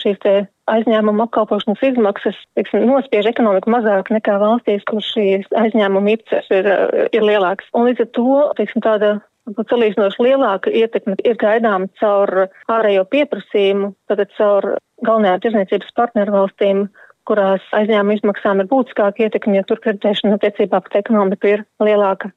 [0.00, 0.34] šīs te
[0.72, 6.70] aizņēmuma apkalpošanas izmaksas teiksim, nospiež ekonomiku mazāk nekā valstīs, kur šīs aizņēmuma īpatsvars ir,
[7.14, 7.68] ir lielāks.
[7.76, 9.12] Un līdz ar to teiksim, tāda
[9.50, 14.68] Salīdzinoši lielāka ietekme ir gaidāma caur ārējo pieprasījumu, tātad caur
[15.02, 16.84] galvenajām tirzniecības partneru valstīm,
[17.26, 22.30] kurās aizņēmuma izmaksām ir būtiskāka ietekme, jo tur kreditēšana attiecībā pret ekonomiku ir lielāka.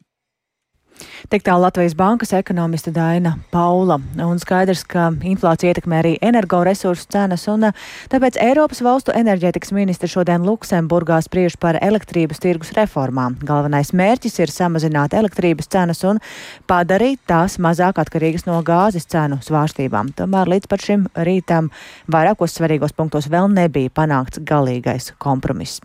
[1.30, 3.98] Tik tā Latvijas bankas ekonomiste Daina Paula.
[4.22, 7.68] Un skaidrs, ka inflācija ietekmē arī energoresursu cenas, un
[8.12, 13.40] tāpēc Eiropas valstu enerģētikas ministri šodien Luksemburgā spriež par elektrības tirgus reformām.
[13.46, 16.22] Galvenais mērķis ir samazināt elektrības cenas un
[16.70, 20.14] padarīt tās mazāk atkarīgas no gāzes cenu svārstībām.
[20.16, 21.72] Tomēr līdz pat šim rītam
[22.12, 25.82] vairākos svarīgos punktos vēl nebija panākts galīgais kompromiss.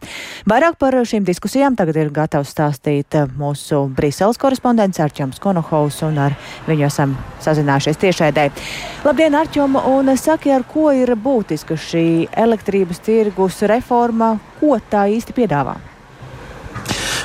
[0.51, 6.37] Vairāk par šīm diskusijām tagad ir gatavs stāstīt mūsu Briseles korespondents Arčoms Konohovs, un ar
[6.69, 8.49] viņu esam sazinājušies tiešēdē.
[9.05, 12.07] Labdien, Arčom, un saki, ar ko ir būtiska šī
[12.47, 15.79] elektrības tirgus reforma, ko tā īsti piedāvā?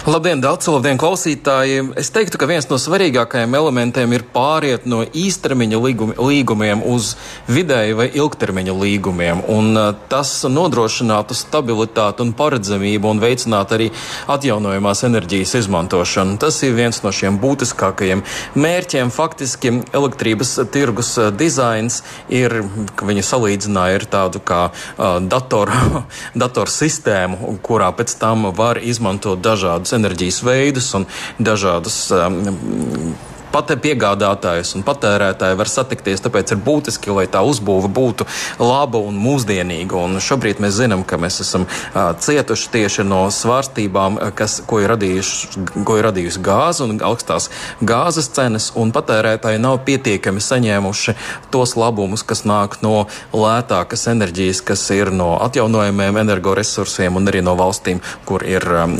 [0.05, 1.79] Labdien, Dārts, labdien, klausītāji!
[1.97, 7.15] Es teiktu, ka viens no svarīgākajiem elementiem ir pāriet no īstermiņa līgumi, līgumiem uz
[7.49, 9.41] vidēju vai ilgtermiņa līgumiem.
[9.49, 13.87] Un, uh, tas nodrošinātu stabilitāti un paredzamību un veicinātu arī
[14.29, 16.37] atjaunojamās enerģijas izmantošanu.
[16.37, 18.21] Tas ir viens no šiem būtiskākajiem
[18.61, 19.09] mērķiem.
[19.09, 22.59] Faktiski elektrības tirgus uh, dizains ir,
[22.93, 26.05] ka viņi salīdzināja ar tādu kā uh, datoru,
[26.45, 31.07] datoru sistēmu, kurā pēc tam var izmantot dažādus enerģijas veidus un
[31.39, 33.15] dažādas um,
[33.55, 36.23] pat piegādātājs un patērētāji var satikties.
[36.25, 38.27] Tāpēc ir būtiski, lai tā uzbūve būtu
[38.59, 39.95] laba un mūsdienīga.
[39.95, 44.91] Un šobrīd mēs zinām, ka mēs esam uh, cietuši tieši no svārstībām, kas, ko, ir
[44.95, 47.47] radījuši, ko ir radījusi gāze un augstās
[47.79, 48.71] gāzes cenas.
[48.95, 51.15] Patērētāji nav pietiekami saņēmuši
[51.51, 57.55] tos labumus, kas nāk no lētākas enerģijas, kas ir no atjaunojumiem energoresursiem un arī no
[57.59, 58.95] valstīm, kur ir, um,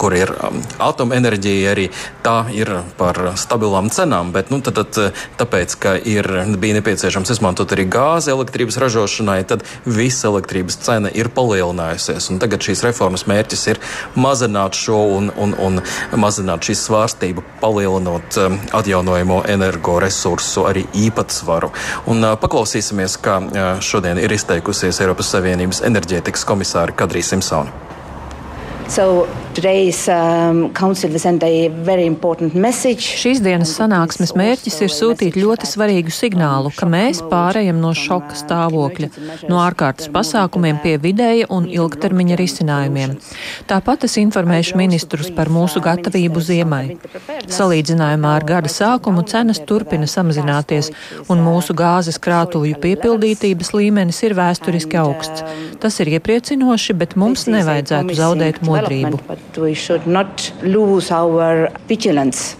[0.00, 1.74] kur ir um, atomenerģija.
[1.74, 1.90] Arī
[2.24, 6.26] tā ir par stabilām lielām cenām, bet nu, tad, tad, tāpēc, ka ir,
[6.60, 12.30] bija nepieciešams izmantot arī gāzi elektrības ražošanai, tad visa elektrības cena ir palielinājusies.
[12.40, 13.80] Tagad šīs reformas mērķis ir
[14.14, 15.80] mazināt šo un, un, un
[16.16, 21.72] mazināt šīs svārstību, palielinot um, atjaunojamo energoresursu arī īpatsvaru.
[22.06, 27.88] Un, uh, paklausīsimies, kā uh, šodien ir izteikusies Eiropas Savienības enerģētikas komisāra Kadrija Simpsona.
[28.90, 29.28] So
[33.02, 39.08] Šīs dienas sanāksmes mērķis ir sūtīt ļoti svarīgu signālu, ka mēs pārējam no šoka stāvokļa,
[39.50, 43.16] no ārkārtas pasākumiem pie vidēja un ilgtermiņa risinājumiem.
[43.70, 46.84] Tāpat es informēšu ministrus par mūsu gatavību ziemai.
[47.50, 50.92] Salīdzinājumā ar gada sākumu cenas turpina samazināties,
[51.26, 55.42] un mūsu gāzes krātuvju piepildītības līmenis ir vēsturiski augsts.
[55.82, 62.56] Tas ir iepriecinoši, bet mums nevajadzētu zaudēt modrību but we should not lose our vigilance.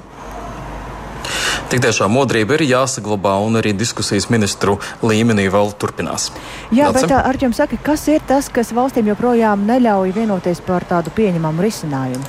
[1.70, 6.32] Tik tiešām modrība ir jāsaglabā, un arī diskusijas ministru līmenī vēl turpinās.
[6.74, 7.06] Jā, Lācim?
[7.06, 12.26] bet Arčiem saka, kas ir tas, kas valstīm joprojām neļauj vienoties par tādu pieņemamu risinājumu?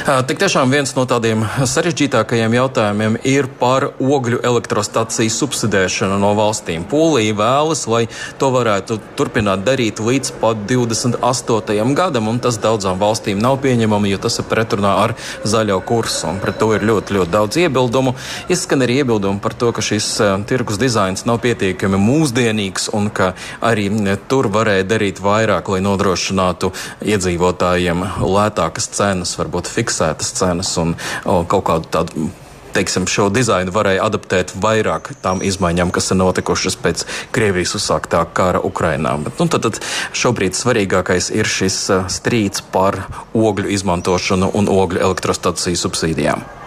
[0.00, 6.86] Tik tiešām viens no tādiem sarežģītākajiem jautājumiem ir par ogļu elektrostaciju subsidēšanu no valstīm.
[6.88, 8.06] Polija vēlas, lai
[8.40, 11.76] to varētu turpināt darīt līdz pat 28.
[11.98, 16.32] gadam, un tas daudzām valstīm nav pieņemami, jo tas ir pretrunā ar zaļo kursu.
[16.40, 18.16] Pret to ir ļoti, ļoti daudz iebildumu.
[18.48, 20.08] Izskan arī iebildumi par to, ka šis
[20.48, 23.90] tirgus dizains nav pietiekami mūsdienīgs un ka arī
[24.32, 26.72] tur varēja darīt vairāk, lai nodrošinātu
[27.04, 32.30] iedzīvotājiem lētākas cenas, varbūt fiksētas fiksētas cenas un o, kaut kādu tādu
[32.70, 37.02] teiksim, šo dizainu varēja adaptēt vairāk tām izmaiņām, kas ir notikušas pēc
[37.34, 39.16] Krievijas uzsāktā kara Ukrainā.
[39.24, 39.80] Bet, nu, tad, tad
[40.14, 41.82] šobrīd svarīgākais ir šis
[42.20, 43.02] strīds par
[43.34, 46.59] ogļu izmantošanu un ogļu elektrostaciju subsīdijām.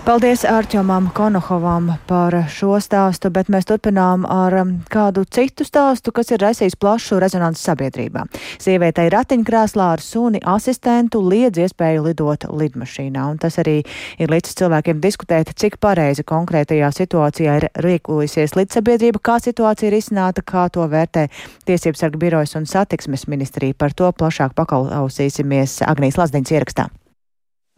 [0.00, 6.30] Paldies Ārķomam Konohovam par šo stāstu, bet mēs turpinām ar um, kādu citu stāstu, kas
[6.32, 8.22] ir raisījis plašu rezonansu sabiedrībā.
[8.62, 13.82] Sievietei ratiņkrēslā ar suni asistentu liedz iespēju lidot lidmašīnā, un tas arī
[14.16, 20.44] ir līdz cilvēkiem diskutēt, cik pareizi konkrētajā situācijā ir rīkojusies līdzsabiedrība, kā situācija ir izsnāta,
[20.44, 21.28] kā to vērtē
[21.68, 23.76] Tiesības sarga birojas un satiksmes ministrija.
[23.76, 26.88] Par to plašāk paklausīsimies Agnijas Lazdiņas ierakstā.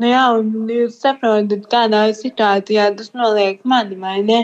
[0.00, 4.38] Nu jā, un jūs saprotat, kādā situācijā tas noliek mani, vai ne?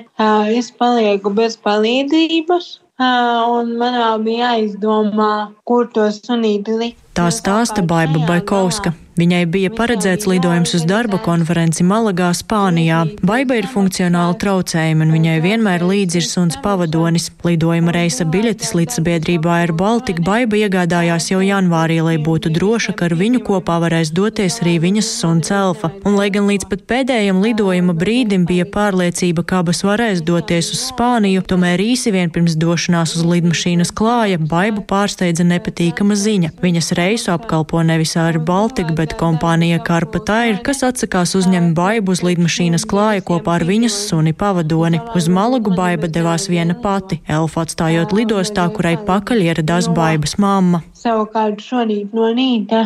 [0.61, 2.69] Es palieku bez palīdzības,
[3.01, 5.33] un manā bija jāizdomā,
[5.65, 7.03] kur to sunīti likt.
[7.19, 8.93] Tā stāsta Baiba Baikovska.
[9.19, 13.01] Viņai bija paredzēts lidojums uz darba konferenci Malagā, Spānijā.
[13.27, 17.27] Baiba ir funkcionāli traucējumi, un viņai vienmēr līdzi ir suns pavadonis.
[17.43, 23.09] Lidojuma reisa biļetes līdz sabiedrībā Air Baltica Baiba iegādājās jau janvārī, lai būtu droša, ka
[23.09, 25.91] ar viņu kopā varēs doties arī viņas suns Elfa.
[26.05, 30.85] Un, lai gan līdz pat pēdējiem lidojuma brīdim bija pārliecība, ka abas varēs doties uz
[30.93, 36.55] Spāniju, tomēr īsi vien pirms došanās uz lidmašīnas klāja Baibu pārsteidza nepatīkama ziņa.
[36.63, 42.21] Viņas reisu apkalpo nevis Air Baltica, bet kompānija Karpa Tair, kas atsakās uzņemt baibu uz
[42.27, 45.01] lidmašīnas klāja kopā ar viņas suni pavadoni.
[45.17, 50.83] Uz Malagu baiba devās viena pati, Elfa atstājot lidostā, kurai pakaļ ieradās baibas mamma.
[50.99, 52.85] Savukārt šorīt no rīta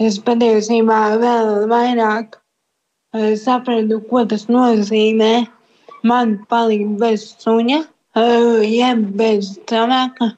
[0.00, 5.32] es patiesībā vēl vairāk eh, sapratu, ko tas nozīmē.
[6.08, 7.82] Man palika bez suņa,
[8.16, 10.32] eh, jeb bez cilvēka,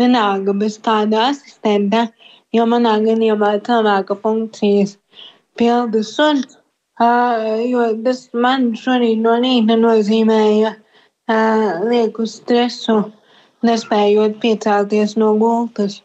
[0.00, 2.08] vienalga bez kāda asistenta
[2.56, 4.96] jo manā gadījumā cilvēka funkcijas
[5.58, 6.56] pilda suns,
[7.72, 10.74] jo tas man šorīt no rīta nozīmēja
[11.90, 13.00] lieku stresu,
[13.66, 16.00] nespējot piecelties no gultas,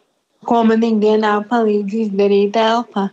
[0.48, 3.10] ko man ikdienā palīdz izdarīt elpa.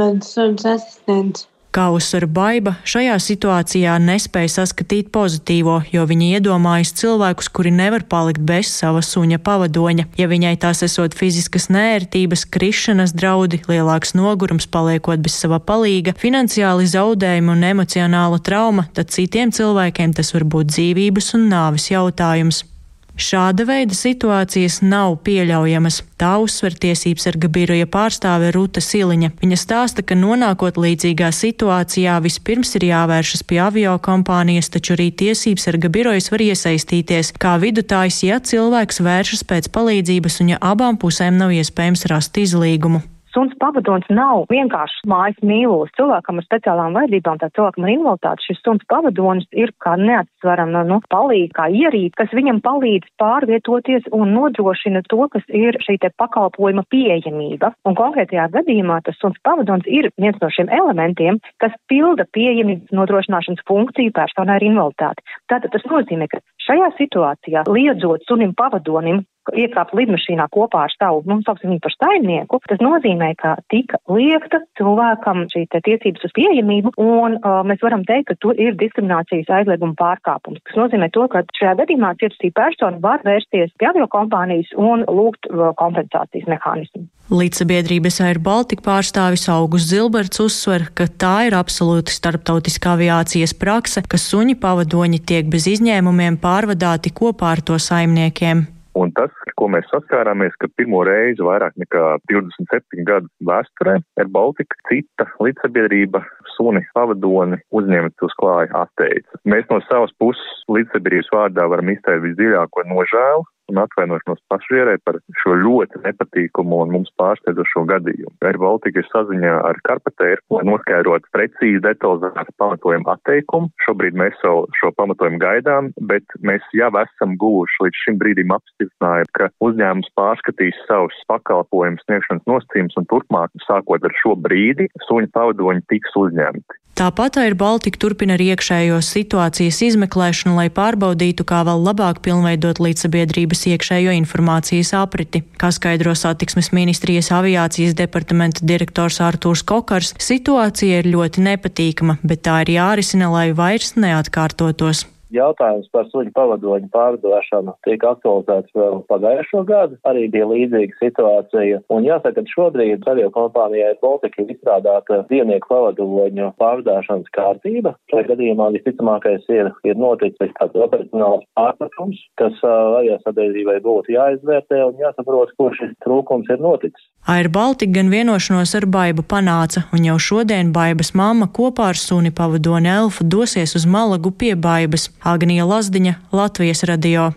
[0.00, 1.48] mans suns asistents.
[1.72, 8.42] Kā uzsver Baiba, šajā situācijā nespēja saskatīt pozitīvo, jo viņa iedomājas cilvēkus, kuri nevar palikt
[8.44, 10.04] bez sava suņa pavadoņa.
[10.20, 16.90] Ja viņai tās esot fiziskas nērtības, krišanas draudi, lielāks nogurums paliekot bez sava palīga, finansiāli
[16.92, 22.66] zaudējumi un emocionāla trauma, tad citiem cilvēkiem tas var būt dzīvības un nāves jautājums.
[23.12, 26.00] Šāda veida situācijas nav pieļaujamas.
[26.16, 29.34] Tā uzsver tiesības sarga biroja pārstāve Ruta Siliņa.
[29.42, 35.68] Viņa stāsta, ka nonākot līdzīgā situācijā, vispirms ir jāvēršas pie avio kompānijas, taču arī tiesības
[35.68, 41.36] sarga birojas var iesaistīties kā vidutājs, ja cilvēks vēršas pēc palīdzības un ja abām pusēm
[41.36, 43.04] nav iespējams rast izlīgumu.
[43.32, 45.92] Suns pavadonis nav vienkārši mājas mīlulis.
[45.96, 50.98] Cilvēkam ar speciālām vajadzībām, tā cilvēkam ar invaliditāti, šis suns pavadonis ir kā neatsverama nu,
[51.12, 56.84] palīdz, kā ierīce, kas viņam palīdz pārvietoties un nodrošina to, kas ir šī te pakalpojuma
[56.92, 57.72] pieejamība.
[57.88, 63.64] Un konkrētajā gadījumā tas suns pavadonis ir viens no šiem elementiem, kas pilda pieejamības nodrošināšanas
[63.68, 65.24] funkciju personai ar invaliditāti.
[65.48, 71.40] Tātad tas nozīmē, ka šajā situācijā liedzot sunim pavadonim iekāpt lidmašīnā kopā ar savu, nu,
[71.46, 77.38] sauksim viņu par saimnieku, tas nozīmē, ka tika liekta cilvēkam šī tiesības uz pieejamību, un
[77.40, 80.62] uh, mēs varam teikt, ka tur ir diskriminācijas aizlieguma pārkāpums.
[80.68, 85.50] Tas nozīmē to, ka šajā gadījumā cietusī persona var vērsties pie avio kompānijas un lūgt
[85.50, 87.06] uh, kompensācijas mehānismu.
[87.32, 94.20] Līdzsabiedrības Air Baltica pārstāvis Augusts Zilberts uzsver, ka tā ir absolūti starptautiskā aviācijas prakse, ka
[94.20, 98.66] suņi pavadoņi tiek bez izņēmumiem pārvadāti kopā ar to saimniekiem.
[98.98, 104.76] Un tas, ko mēs saskārāmies, ka pirmo reizi vairāk nekā 27 gadu vēsturē ir Baltika
[104.90, 106.20] cita līdzsabiedrība
[106.56, 109.40] suni pavadoni uzņemt uz klāja atteica.
[109.48, 115.54] Mēs no savas puses līdzsabiedrības vārdā varam izteikt visdziļāko nožēlu un atvainošanos pasažierē par šo
[115.60, 118.34] ļoti nepatīkamu un mums pārsteidzošo gadījumu.
[118.48, 123.70] Air Baltica ir saziņā ar Karpatēru, lai noskaidrotu precīzi detalizētu pamatojumu atteikumu.
[123.86, 129.32] Šobrīd mēs vēl šo pamatojumu gaidām, bet mēs jau esam guvuši līdz šim brīdim apstiprinājumu,
[129.38, 135.86] ka uzņēmums pārskatīs savus pakalpojumu sniegšanas nosacījumus un turpmāk, sākot ar šo brīdi, suņu pavadoņi
[135.92, 136.82] tiks uzņemti.
[136.92, 143.61] Tāpat Air Baltica turpina ar iekšējo situācijas izmeklēšanu, lai pārbaudītu, kā vēl labāk pilnveidot līdzsabiedrības
[143.70, 145.42] iekšējo informācijas apriti.
[145.60, 152.62] Kā skaidro satiksmes ministrijas aviācijas departamenta direktors Artūrs Kokars, situācija ir ļoti nepatīkama, bet tā
[152.66, 159.98] ir jārisina, lai vairs neatkārtotos jautājums par suņu pavadoņu pārdošanu tika aktualizēts vēl pagājušo gadu.
[160.08, 161.82] Arī bija līdzīga situācija.
[161.92, 167.94] Un jāsaka, ka šobrīd avio kompānijai Baltika ir izstrādāta dzīvnieku pavadoņu pārdāšanas kārtība.
[168.12, 174.82] Šajā gadījumā visticamākais ir, ir noticis tāds operacionāls pārpratums, kas uh, avio sabiedrībai būtu jāizvērtē
[174.88, 177.08] un jāsaprot, kur šis trūkums ir noticis.
[177.30, 182.32] Air Baltica gan vienošanos ar Baibu panāca, un jau šodien Baibas mamma kopā ar suni
[182.34, 185.06] pavadoni Elfu dosies uz Malagu pie Baibas.
[185.22, 187.30] Agnija Lazdiņa, Latvijas radio.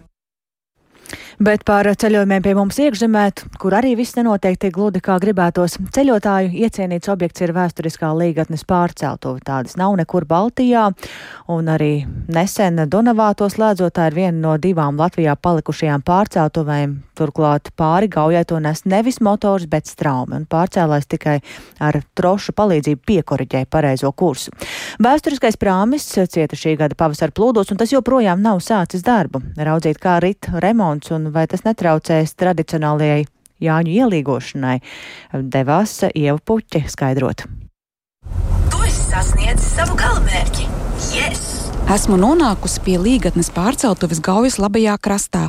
[1.37, 3.25] Bet par ceļojumiem pie mums iekšzemē,
[3.61, 9.43] kur arī viss nenotiek tik gludi, kā gribētos, ceļotāju iecienīts objekts ir vēsturiskā līgatnes pārceltuve.
[9.45, 10.87] Tādas nav nekur Baltijā,
[11.51, 16.95] un arī nesen Donavā to slēdzot, tā ir viena no divām Latvijā palikušajām pārceltuvēm.
[17.15, 21.37] Turklāt pāri gaujai to nes nevis motors, bet straumi, un pārcēlājs tikai
[21.83, 24.53] ar trošu palīdzību piekoriģēja pareizo kursu.
[25.03, 29.43] Vēsturiskais prāmis cieta šī gada pavasara plūdos, un tas joprojām nav sācis darbu.
[29.55, 33.25] Raudzīt, kā rit remonts un vai tas netraucēs tradicionālajai
[33.63, 34.79] Jāņu ielīgošanai,
[35.55, 37.45] devās Ieva Puķe skaidrot.
[38.67, 40.67] Tu esi sasniedzis savu galamērķi!
[41.15, 41.54] Yes!
[41.85, 45.43] Esmu nonākusi pie līgatnes pārceltuves Gaujas labajā krastā,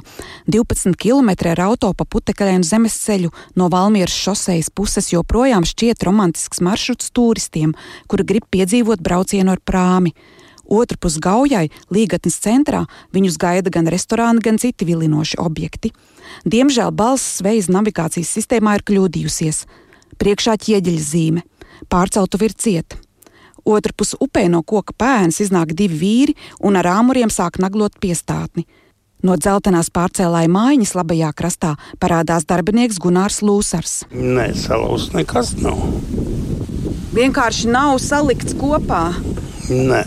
[0.52, 6.60] 12 km ar auto pa putekļainu zemes ceļu no Valmieras šosejas puses joprojām šķiet romantisks
[6.60, 7.72] maršruts turistiem,
[8.04, 10.12] kuri grib piedzīvot braucienu ar prāmi.
[10.68, 12.84] Otrpus gaujai, līgatnes centrā,
[13.16, 15.94] viņus gaida gan restorāni, gan citi vilinoši objekti.
[16.44, 19.64] Diemžēl balss zvejas navigācijas sistēmā ir kļūdījusies.
[20.20, 21.48] Priekšā ķieģeļa zīme.
[21.88, 23.05] Pārceltuve ir cieta.
[23.66, 28.66] Otrpus upē no koka pēnas iznāk divi vīri un ar āmuriem sāk naglot piestātni.
[29.26, 34.04] No dzeltenās pārcēlāja mājiņas labajā krastā parādās darbinieks Gunārs Lūsars.
[34.12, 35.80] Nē, salauz nekas nav.
[37.16, 39.08] Vienkārši nav salikts kopā.
[39.72, 40.04] Nē.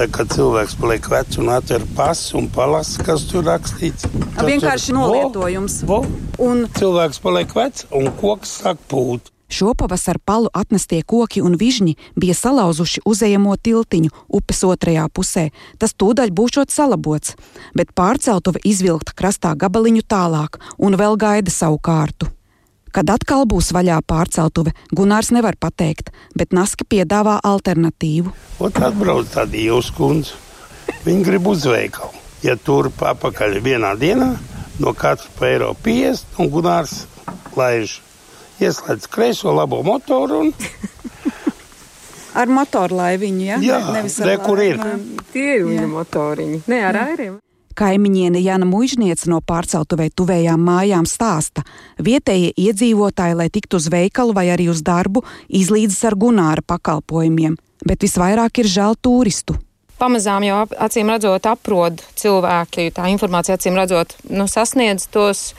[0.00, 4.08] Tā kā cilvēks paliek vecs un atver pasu un palasa, kas tur rakstīts.
[4.34, 5.82] Tas vienkārši ir nolietojums.
[5.88, 6.20] Vo, vo.
[6.50, 9.28] Un cilvēks paliek vecs un koks sāk pūt.
[9.50, 15.48] Šopavasar palu atnestie koki un vižņi bija salauzuši uzejamo tiltiņu upes otrajā pusē.
[15.78, 17.34] Tas tūdaļ būšot salabots,
[17.74, 22.30] bet pārceltuve izvilkta krastā gabaliņu tālāk un vēl gaida savu kārtu.
[22.90, 28.32] Kad atkal būs vaļā pārceltuve, Gunārs nevar pateikt, bet Naska piedāvā alternatīvu.
[28.58, 30.34] Ot atbrauc tāda jūs kundze.
[31.04, 32.18] Viņa grib uz veikalu.
[32.42, 34.32] Ja tur papakaļ vienā dienā,
[34.82, 37.04] no katra pa eiro 50, un Gunārs
[37.54, 38.00] laiž
[38.60, 40.54] ieslēdz kreiso labo motoru un
[42.40, 43.56] Ar motorlaiviņu, ja?
[43.58, 44.78] Jā, Ne- nevis ar kur ir.
[45.32, 47.38] Tie ir viņa motoriņi, ne ar airiem.
[47.80, 51.62] Kaimiņiene Jana Mužniece no pārceltuvei tuvējām mājām stāsta,
[52.02, 57.56] vietējie iedzīvotāji, lai tiktu uz veikalu vai arī uz darbu, izlīdzas ar Gunāra pakalpojumiem,
[57.86, 59.56] bet visvairāk ir žēl turistu.
[60.00, 65.54] Pamazām jau acīm redzot, aprod cilvēki, tā informācija acīm redzot, nu, sasniedz tos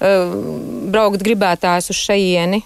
[0.00, 2.62] braukt gribētājus uz šejieni.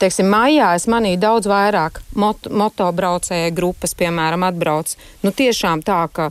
[0.00, 4.94] Teiksim, maijā es manīju daudz vairāk mot motobraucēju grupas, piemēram, atbrauc.
[5.24, 6.30] Nu, tiešām tā, ka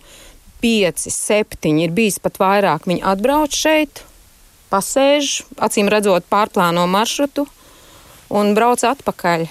[0.63, 2.89] pieci, septiņi ir bijis pat vairāk.
[2.89, 4.01] Viņi atbrauc šeit,
[4.73, 7.45] pasēž, acīm redzot, pārplāno maršrutu
[8.34, 9.47] un brauc atpakaļ.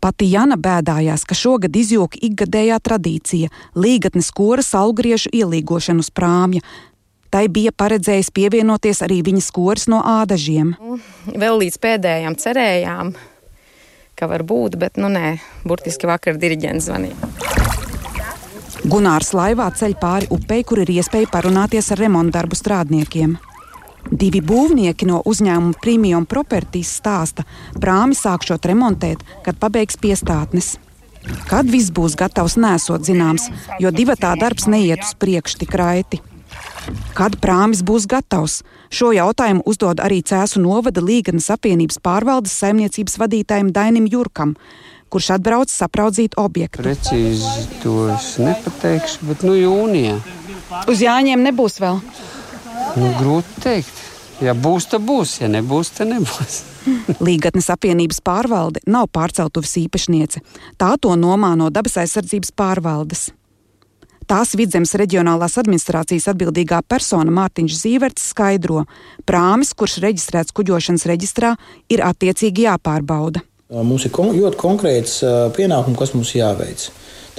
[0.00, 3.50] Pati Jana bēdājās, ka šogad izjūka ikgadējā tradīcija-
[3.84, 6.60] līgatnes kora saulgriežu ielīgošana uz prāmja.
[7.30, 10.74] Tai bija paredzējis pievienoties arī viņas koris no ādažiem.
[11.30, 13.12] Vēl līdz pēdējām cerējām,
[14.18, 17.30] ka var būt, bet nu nē, burtiski vakar diriģents zvanīja.
[18.90, 23.36] Gunārs laivā ceļ pāri upei, kur ir iespēja parunāties ar remontdarbu strādniekiem.
[24.10, 27.44] Divi būvnieki no uzņēmuma Premium Properties stāsta,
[27.76, 30.78] prāmi sākšot remontēt, kad pabeigs piestātnes.
[31.50, 36.22] Kad viss būs gatavs, nesot zināms, jo divi tā darbs neiet uz priekšu tik raiti.
[37.16, 38.60] Kad prāmis būs gatavs?
[38.90, 44.56] Šo jautājumu uzdod arī Cēsu novada Līganas apvienības pārvaldes saimniecības vadītājiem Dainim Jurkam,
[45.10, 46.82] kurš atbrauc sapraudzīt objektu.
[46.84, 50.20] Precīzi to es nepateikšu, bet nu jūnijā.
[50.90, 51.98] Uz Jāņiem nebūs vēl.
[52.96, 54.06] Nu, grūti teikt.
[54.40, 56.62] Ja būs, tad būs, ja nebūs, tad nebūs.
[57.26, 60.40] Līgatnes apvienības pārvalde nav pārceltuves īpašniece.
[60.80, 63.28] Tā to nomā no dabas aizsardzības pārvaldes.
[64.30, 68.84] Tās vidzemes reģionālās administrācijas atbildīgā persona Mārtiņš Zīverts skaidro,
[69.26, 71.56] prāmis, kurš reģistrēts kuģošanas reģistrā,
[71.90, 73.42] ir attiecīgi jāpārbauda.
[73.74, 75.16] Mums ir kon ļoti konkrēts
[75.56, 76.84] pienākums, kas mums jāveic.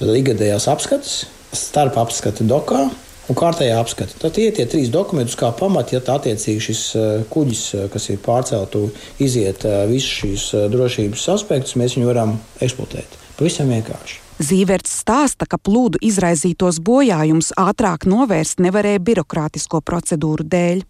[0.02, 1.14] Tad ikgadējās apskates,
[1.56, 4.18] starp apskati dokā un kārtējā apskate.
[4.20, 6.82] Tad tie ir tie trīs dokumenti, kā pamata, ja attiecīgi šis
[7.32, 7.62] kuģis,
[7.94, 8.90] kas ir pārceltu,
[9.24, 13.16] iziet visus šīs drošības aspektus, mēs viņu varam eksploatēt.
[13.40, 14.20] Pavisam vienkārši.
[14.42, 20.82] Zīverts stāsta, ka plūdu izraisītos bojājumus ātrāk novērst nevarēja birokrātisko procedūru dēļ.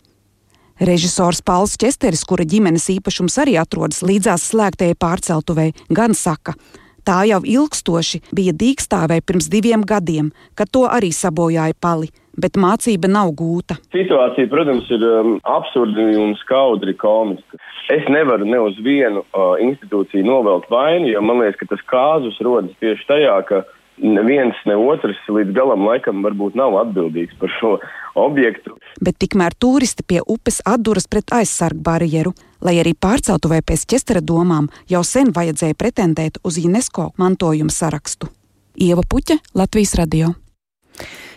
[0.87, 6.55] Režisors Pauls Česteris, kura ģimenes īpašums arī atrodas līdzās slēgtajai pārceltuvei, gan saka,
[7.03, 12.07] tā jau ilgstoši bija dīkstāvē pirms diviem gadiem, kad to arī sabojāja pali,
[12.37, 13.77] bet mācība nav gūta.
[13.95, 17.59] Situācija, protams, ir um, absurda un skaudri komiska.
[17.91, 22.39] Es nevaru ne uz vienu uh, institūciju novelt vainu, jo man liekas, ka tas kāzus
[22.45, 23.63] rodas tieši tajā, ka
[24.01, 27.73] neviens ne otrs līdz galam laikam varbūt nav atbildīgs par šo
[28.19, 28.75] objektu.
[29.03, 32.33] Bet tikmēr turisti pie upes atduras pret aizsargu barjeru,
[32.65, 38.31] lai arī pārceltuvē pēc ķestera domām jau sen vajadzēja pretendēt uz UNESCO mantojuma sarakstu.
[38.79, 40.31] Ieva Puķa, Latvijas radio.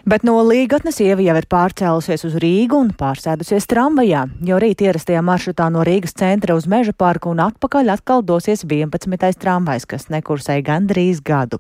[0.05, 4.27] Bet no Līgatnes ieva jau ir pārcēlusies uz Rīgu un pārsēdusies tramvajā.
[4.45, 9.39] Jau rīt ierastajā maršrutā no Rīgas centra uz Meža parku un atpakaļ atkal dosies 11.
[9.41, 11.57] tramvajs, kas nekursēja gandrīz gadu.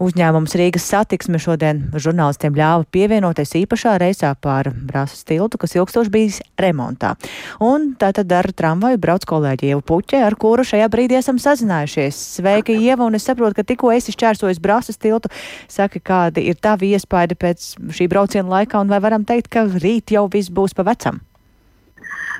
[0.00, 6.40] Uzņēmums Rīgas satiksme šodien žurnālistiem ļāva pievienoties īpašā reisā pār Brāzas tiltu, kas ilgstoši bijis
[6.56, 7.12] remontā.
[7.60, 12.24] Un tātad ar tramvaju brauc kolēģi Ieva Puķe, ar kuru šajā brīdī esam sazinājušies.
[12.38, 15.28] Sveika, Ieva, un es saprotu, ka tikko esi šķērsojis Brāzas tiltu.
[15.68, 20.14] Saki, kādi ir tavi iespaidi pēc šī brauciena laikā, un vai varam teikt, ka rīt
[20.14, 21.20] jau viss būs pa vecam?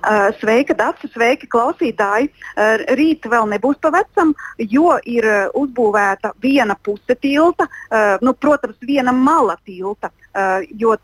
[0.03, 2.27] Uh, sveika, Dārsa, sveiki, klausītāji.
[2.57, 7.69] Uh, rīt vēl nebūs pa vecam, jo ir uh, uzbūvēta viena puse tilta,
[8.23, 10.11] nu, protams, viena mala tilta.
[10.81, 10.95] Jo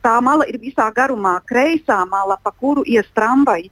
[0.00, 3.68] tā mala ir visā garumā, kreisā mala, pa kuru ies tramvaji.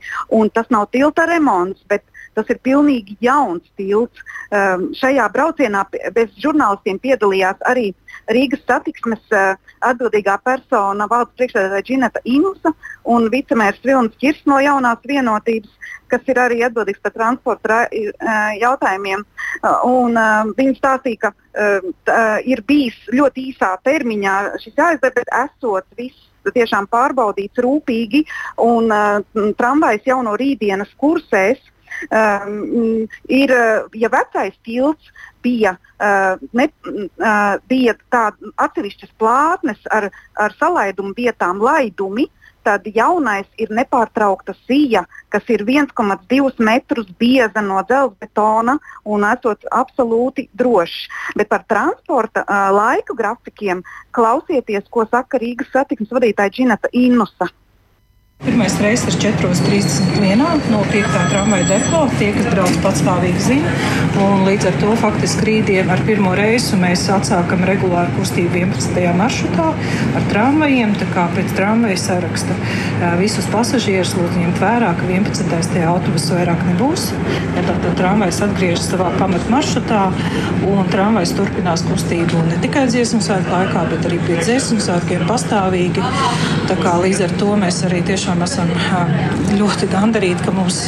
[0.53, 2.05] Tas nav tilta remonts, bet
[2.37, 4.22] tas ir pilnīgi jauns tilts.
[4.53, 7.91] Um, šajā braucienā bez žurnālistiem piedalījās arī
[8.33, 12.74] Rīgas satiksmes uh, atbildīgā persona valsts priekšsēdētāja Džineta Inusa
[13.11, 15.70] un vicemērs Vilnis Kirs no jaunās vienotības,
[16.12, 19.24] kas ir arī atbildīgs par transporta uh, jautājumiem.
[19.62, 25.16] Uh, un, uh, viņi stāstīja, ka uh, tā, ir bijis ļoti īsā termiņā šis jāizdara,
[25.18, 28.24] bet esot viss tiešām pārbaudīts rūpīgi
[28.62, 29.20] un uh,
[29.59, 31.61] tramvajs jau no rītdienas kursēs.
[32.11, 33.53] Um, ir,
[33.95, 35.11] ja vecais tilts
[35.43, 42.29] bija, uh, ne, uh, bija tāda atsevišķas plātnes ar, ar salaidumu vietām, laidumi,
[42.63, 50.49] tad jaunais ir nepārtraukta sija, kas ir 1,2 metrus bieza no dzelzbetona un esot absolūti
[50.59, 51.09] drošs.
[51.39, 53.83] Bet par transporta uh, laika grafikiem
[54.15, 57.51] klausieties, ko saka Rīgas satiksmes vadītāja Džinata Innusa.
[58.43, 61.30] Pirmais reizes ir 4.31 no 5.
[61.30, 62.01] tramvaja depo.
[62.18, 63.70] Tie, kas brauc patstāvīgi, zina.
[64.18, 68.99] Un līdz ar to faktiski rītdien ar pirmo reisu mēs atsākam regulāru kustību 11.
[69.20, 69.68] maršrutā
[70.18, 70.97] ar tramvajiem.
[70.99, 72.57] Tā kā pēc tramvaja saraksta
[73.20, 75.78] visus pasažierus lūdzu ņemt vērā, ka 11.
[75.93, 77.12] autobus vairāk nebūs.
[77.55, 80.03] Ja tad, tramvajs atgriežas savā pamat maršrutā
[80.66, 86.11] un tramvajs turpinās kustību ne tikai dziesmu svētku laikā, bet arī pie dziesmu svētkiem pastāvīgi.
[86.66, 90.78] Tā kā līdz ar to mēs arī tiešām tiešām esam ļoti gandarīti, ka mums,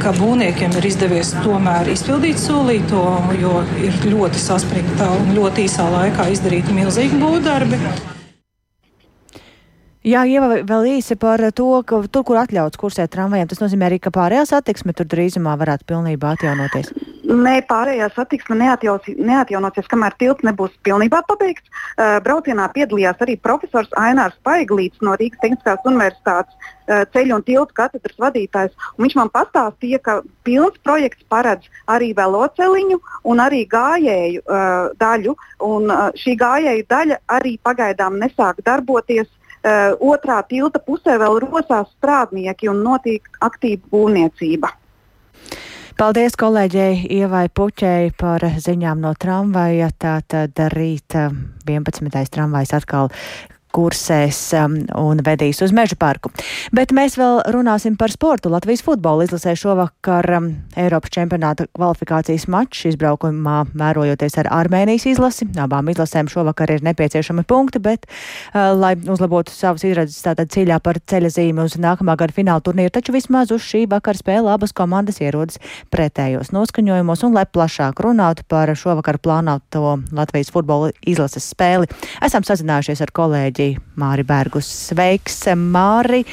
[0.00, 3.02] kā būvniekiem, ir izdevies tomēr izpildīt solīto,
[3.40, 8.19] jo ir ļoti saspringta un ļoti īsā laikā izdarīti milzīgi būvdarbi.
[10.00, 13.98] Jā, Ieva, vēl īsi par to, ka tur, kur atļauts kursēt tramvajiem, tas nozīmē arī,
[14.00, 16.88] ka pārējā satiksme tur drīzumā varētu pilnībā atjaunoties.
[17.28, 21.68] Nē, pārējā satiksme neatjaunosies, kamēr tilts nebūs pilnībā pabeigts.
[21.68, 27.76] Uh, braucienā piedalījās arī profesors Ainārs Paiglīts no Rīgas Tehniskās Universitātes uh, ceļu un tiltu
[27.76, 28.72] katedras vadītājs.
[29.04, 30.14] Viņš man pastāstīja, ka
[30.48, 32.98] pilns projekts paredz arī veloceliņu
[33.28, 35.36] un arī gājēju uh, daļu.
[35.68, 39.28] Un, uh, šī gājēju daļa arī pagaidām nesāk darboties
[39.60, 44.70] Uh, otrā tilta pusē vēl rosās strādnieki un notiek aktīva būvniecība.
[46.00, 49.90] Paldies kolēģei Ievai Puķei par ziņām no tramvaja.
[50.00, 52.08] Tātad rīt 11.
[52.08, 53.10] Eh, tramvajs atkal
[53.74, 56.32] kursēs um, un vedīs uz meža parku.
[56.74, 58.50] Bet mēs vēl runāsim par sportu.
[58.52, 60.48] Latvijas futbola izlasē šovakar um,
[60.78, 65.48] Eiropas čempionāta kvalifikācijas mačs izbraukumā mērojoties ar Armēnijas izlasi.
[65.60, 70.98] Abām izlasēm šovakar ir nepieciešami punkti, bet, uh, lai uzlabotu savas izredzes tātad cīļā par
[71.00, 75.22] ceļa zīmi uz nākamā gada fināla turnīru, taču vismaz uz šī vakara spēle abas komandas
[75.22, 75.60] ierodas
[75.94, 81.88] pretējos noskaņojumos un, lai plašāk runātu par šovakar plānoto Latvijas futbola izlases spēli,
[82.24, 84.68] esam sazinājušies ar kolēģi kolēģi Māri Bergus.
[84.90, 86.24] Sveiks, Māri!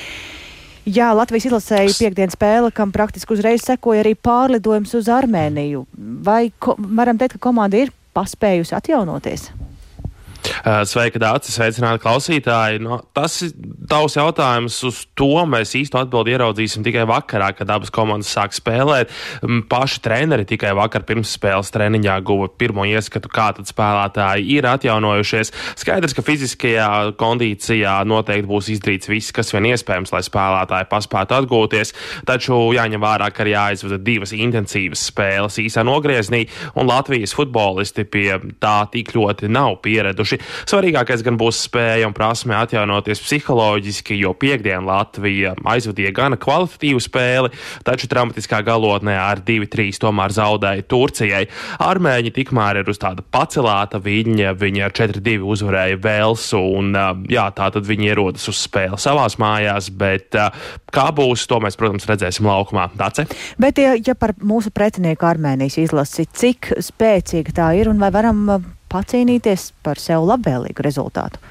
[0.87, 5.85] Jā, Latvijas izlasēja piekdienas spēle, kam praktiski uzreiz sekoja arī pārlidojums uz Armēniju.
[6.23, 9.49] Vai varam teikt, ka komanda ir paspējusi atjaunoties?
[10.87, 12.81] Sveika, Dārcis, sveicināti klausītāji.
[12.83, 13.53] No, tas ir
[13.89, 14.77] tavs jautājums.
[14.87, 19.11] Uz to mēs īsto atbildi ieraudzīsim tikai vakarā, kad abas komandas sāk spēlēt.
[19.71, 25.53] Paši treneri tikai vakar pirms spēles treniņā guva pirmo ieskatu, kā tad spēlētāji ir atjaunojušies.
[25.79, 26.89] Skaidrs, ka fiziskajā
[27.19, 31.93] kondīcijā noteikti būs izdarīts viss, kas vien iespējams, lai spēlētāji paspētu atgūties.
[32.27, 36.45] Taču jāņem vērā, ka ir jāizvada divas intensīvas spēles īsā nogriezienī,
[36.77, 38.29] un Latvijas futbolisti pie
[38.63, 40.65] tā tik ļoti nav pieraduši tieši.
[40.67, 47.51] Svarīgākais gan būs spēja un prasme atjaunoties psiholoģiski, jo piekdien Latvija aizvadīja gana kvalitatīvu spēli,
[47.83, 51.47] taču traumatiskā galotnē ar 2-3 tomēr zaudēja Turcijai.
[51.79, 56.93] Armēņi tikmēr ir uz tāda pacelāta viņa, viņi ar 4-2 uzvarēja Velsu, un
[57.29, 60.35] jā, tā tad viņi ierodas uz spēli savās mājās, bet
[60.93, 62.89] kā būs, to mēs, protams, redzēsim laukumā.
[62.97, 63.27] Dace?
[63.59, 68.47] Bet, ja par mūsu pretinieku Armēnijas izlasi, cik spēcīga tā ir un vai varam
[68.91, 71.41] pacīnīties par sev labvēlīgu rezultātu.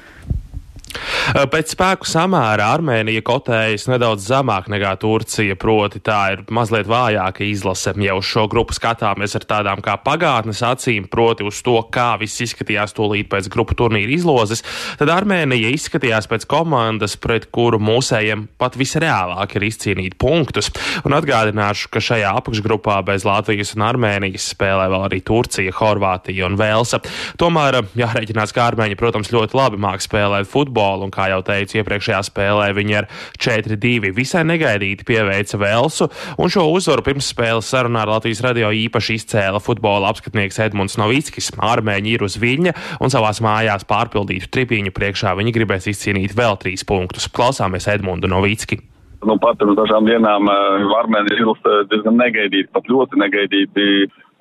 [1.51, 7.91] Pēc spēku samēra Armēnija kotējas nedaudz zemāk nekā Turcija, proti tā ir mazliet vājāka izlase.
[8.01, 12.39] Ja uz šo grupu skatāmies ar tādām kā pagātnes acīm, proti uz to, kā viss
[12.45, 14.63] izskatījās tūlīt pēc grupu turnīra izlozes,
[14.99, 20.71] tad Armēnija izskatījās pēc komandas, pret kuru mūsējiem pat visreālāk ir izcīnīt punktus.
[21.03, 26.57] Un atgādināšu, ka šajā apakšgrupā bez Latvijas un Armēnijas spēlē vēl arī Turcija, Horvātija un
[26.59, 27.01] Velsa.
[27.39, 32.21] Tomēr jārēķinās, ka Armēņi, protams, ļoti labi māk spēlēt futbolu un kā jau teicu, iepriekšējā
[32.29, 36.09] spēlē viņi ar 4-2 visai negaidīti pieveica Velsu,
[36.39, 41.51] un šo uzvaru pirms spēles sarunā ar Latvijas radio īpaši izcēla futbola apskatnieks Edmunds Novickis.
[41.57, 46.85] Armēņi ir uz viļņa un savās mājās pārpildītu tripiņu priekšā viņi gribēs izcīnīt vēl trīs
[46.87, 47.27] punktus.
[47.27, 48.79] Klausāmies Edmundu Novicki.
[49.25, 53.85] Nu, pat pirms dažām dienām uh, Armēnija ir diezgan negaidīti, pat ļoti negaidīti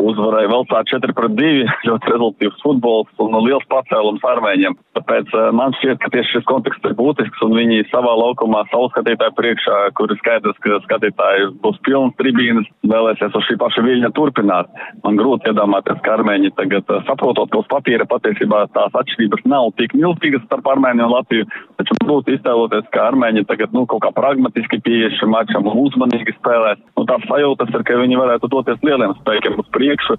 [0.02, 4.76] uzvarēja vēl tā 4 pret 2, ļoti rezultīvs futbols un liels pacēlums armēņiem.
[4.98, 8.90] Tāpēc uh, man šķiet, ka tieši šis konteksts ir būtisks un viņi savā laukumā savu
[8.92, 14.12] skatītāju priekšā, kur ir skaidrs, ka skatītāji būs pilns tribīnas, vēlēsies uz šī paša viļņa
[14.16, 14.70] turpināt.
[15.04, 19.72] Man grūti iedomāties, ka armēņi tagad uh, saprotot, ka uz papīra patiesībā tās atšķirības nav
[19.80, 24.10] tik milzīgas starp Armēniju un Latviju, Taču būtu iztēloties, ka armēņi tagad, nu, kaut kā
[24.16, 26.80] pragmatiski pieeja šim mačam un uzmanīgi spēlēt.
[26.96, 30.16] Nu, tāds sajūtas ir, ka viņi varētu doties lieliem spēkiem uz priekšu.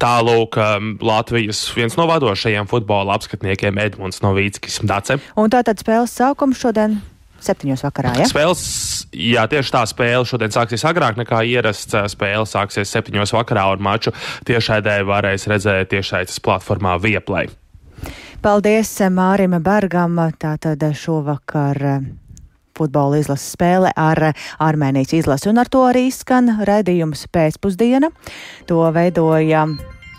[0.00, 5.18] Tālūk, um, Latvijas viens no vadošajiem futbola apskatniekiem Edmunds Novīckis Dace.
[5.38, 7.00] Un tātad spēles sākums šodien
[7.44, 8.14] septiņos vakarā.
[8.20, 8.28] Ja?
[8.30, 8.62] Spēles,
[9.16, 11.96] jā, tieši tā spēle šodien sāksies agrāk nekā ierasts.
[12.14, 14.14] Spēle sāksies septiņos vakarā, un maču
[14.48, 17.50] tiešraidē varēs redzēt tiešraides platformā Vieplay.
[18.40, 20.16] Paldies Mārim Bergam.
[20.40, 21.76] Tātad šovakar
[22.72, 28.08] futbola izlases spēle ar Armēnijas izlasi, un ar to arī skan redzījums pēcpusdiena.
[28.70, 29.66] To veidoja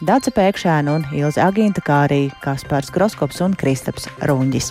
[0.06, 4.70] Dāca Pēkšēna un Ilze Agīnta, kā arī Kaspars Groskops un Kristaps Runģis.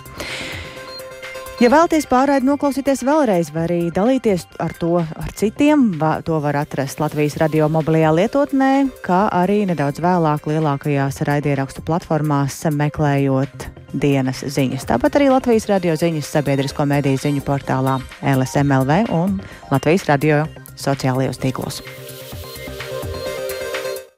[1.61, 5.91] Ja vēlaties pārraidi noklausīties vēlreiz, vai arī dalīties ar to ar citiem,
[6.25, 8.69] to var atrast Latvijas radio mobilajā lietotnē,
[9.05, 14.87] kā arī nedaudz vēlāk lielākajās raidierakstu platformās meklējot dienas ziņas.
[14.89, 19.37] Tāpat arī Latvijas radio ziņas sabiedrisko mediju ziņu portālā LSMLV un
[19.69, 20.41] Latvijas radio
[20.81, 21.83] sociālajos tīklos.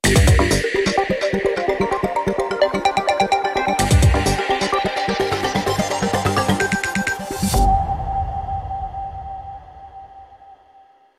[0.07, 0.42] Yeah.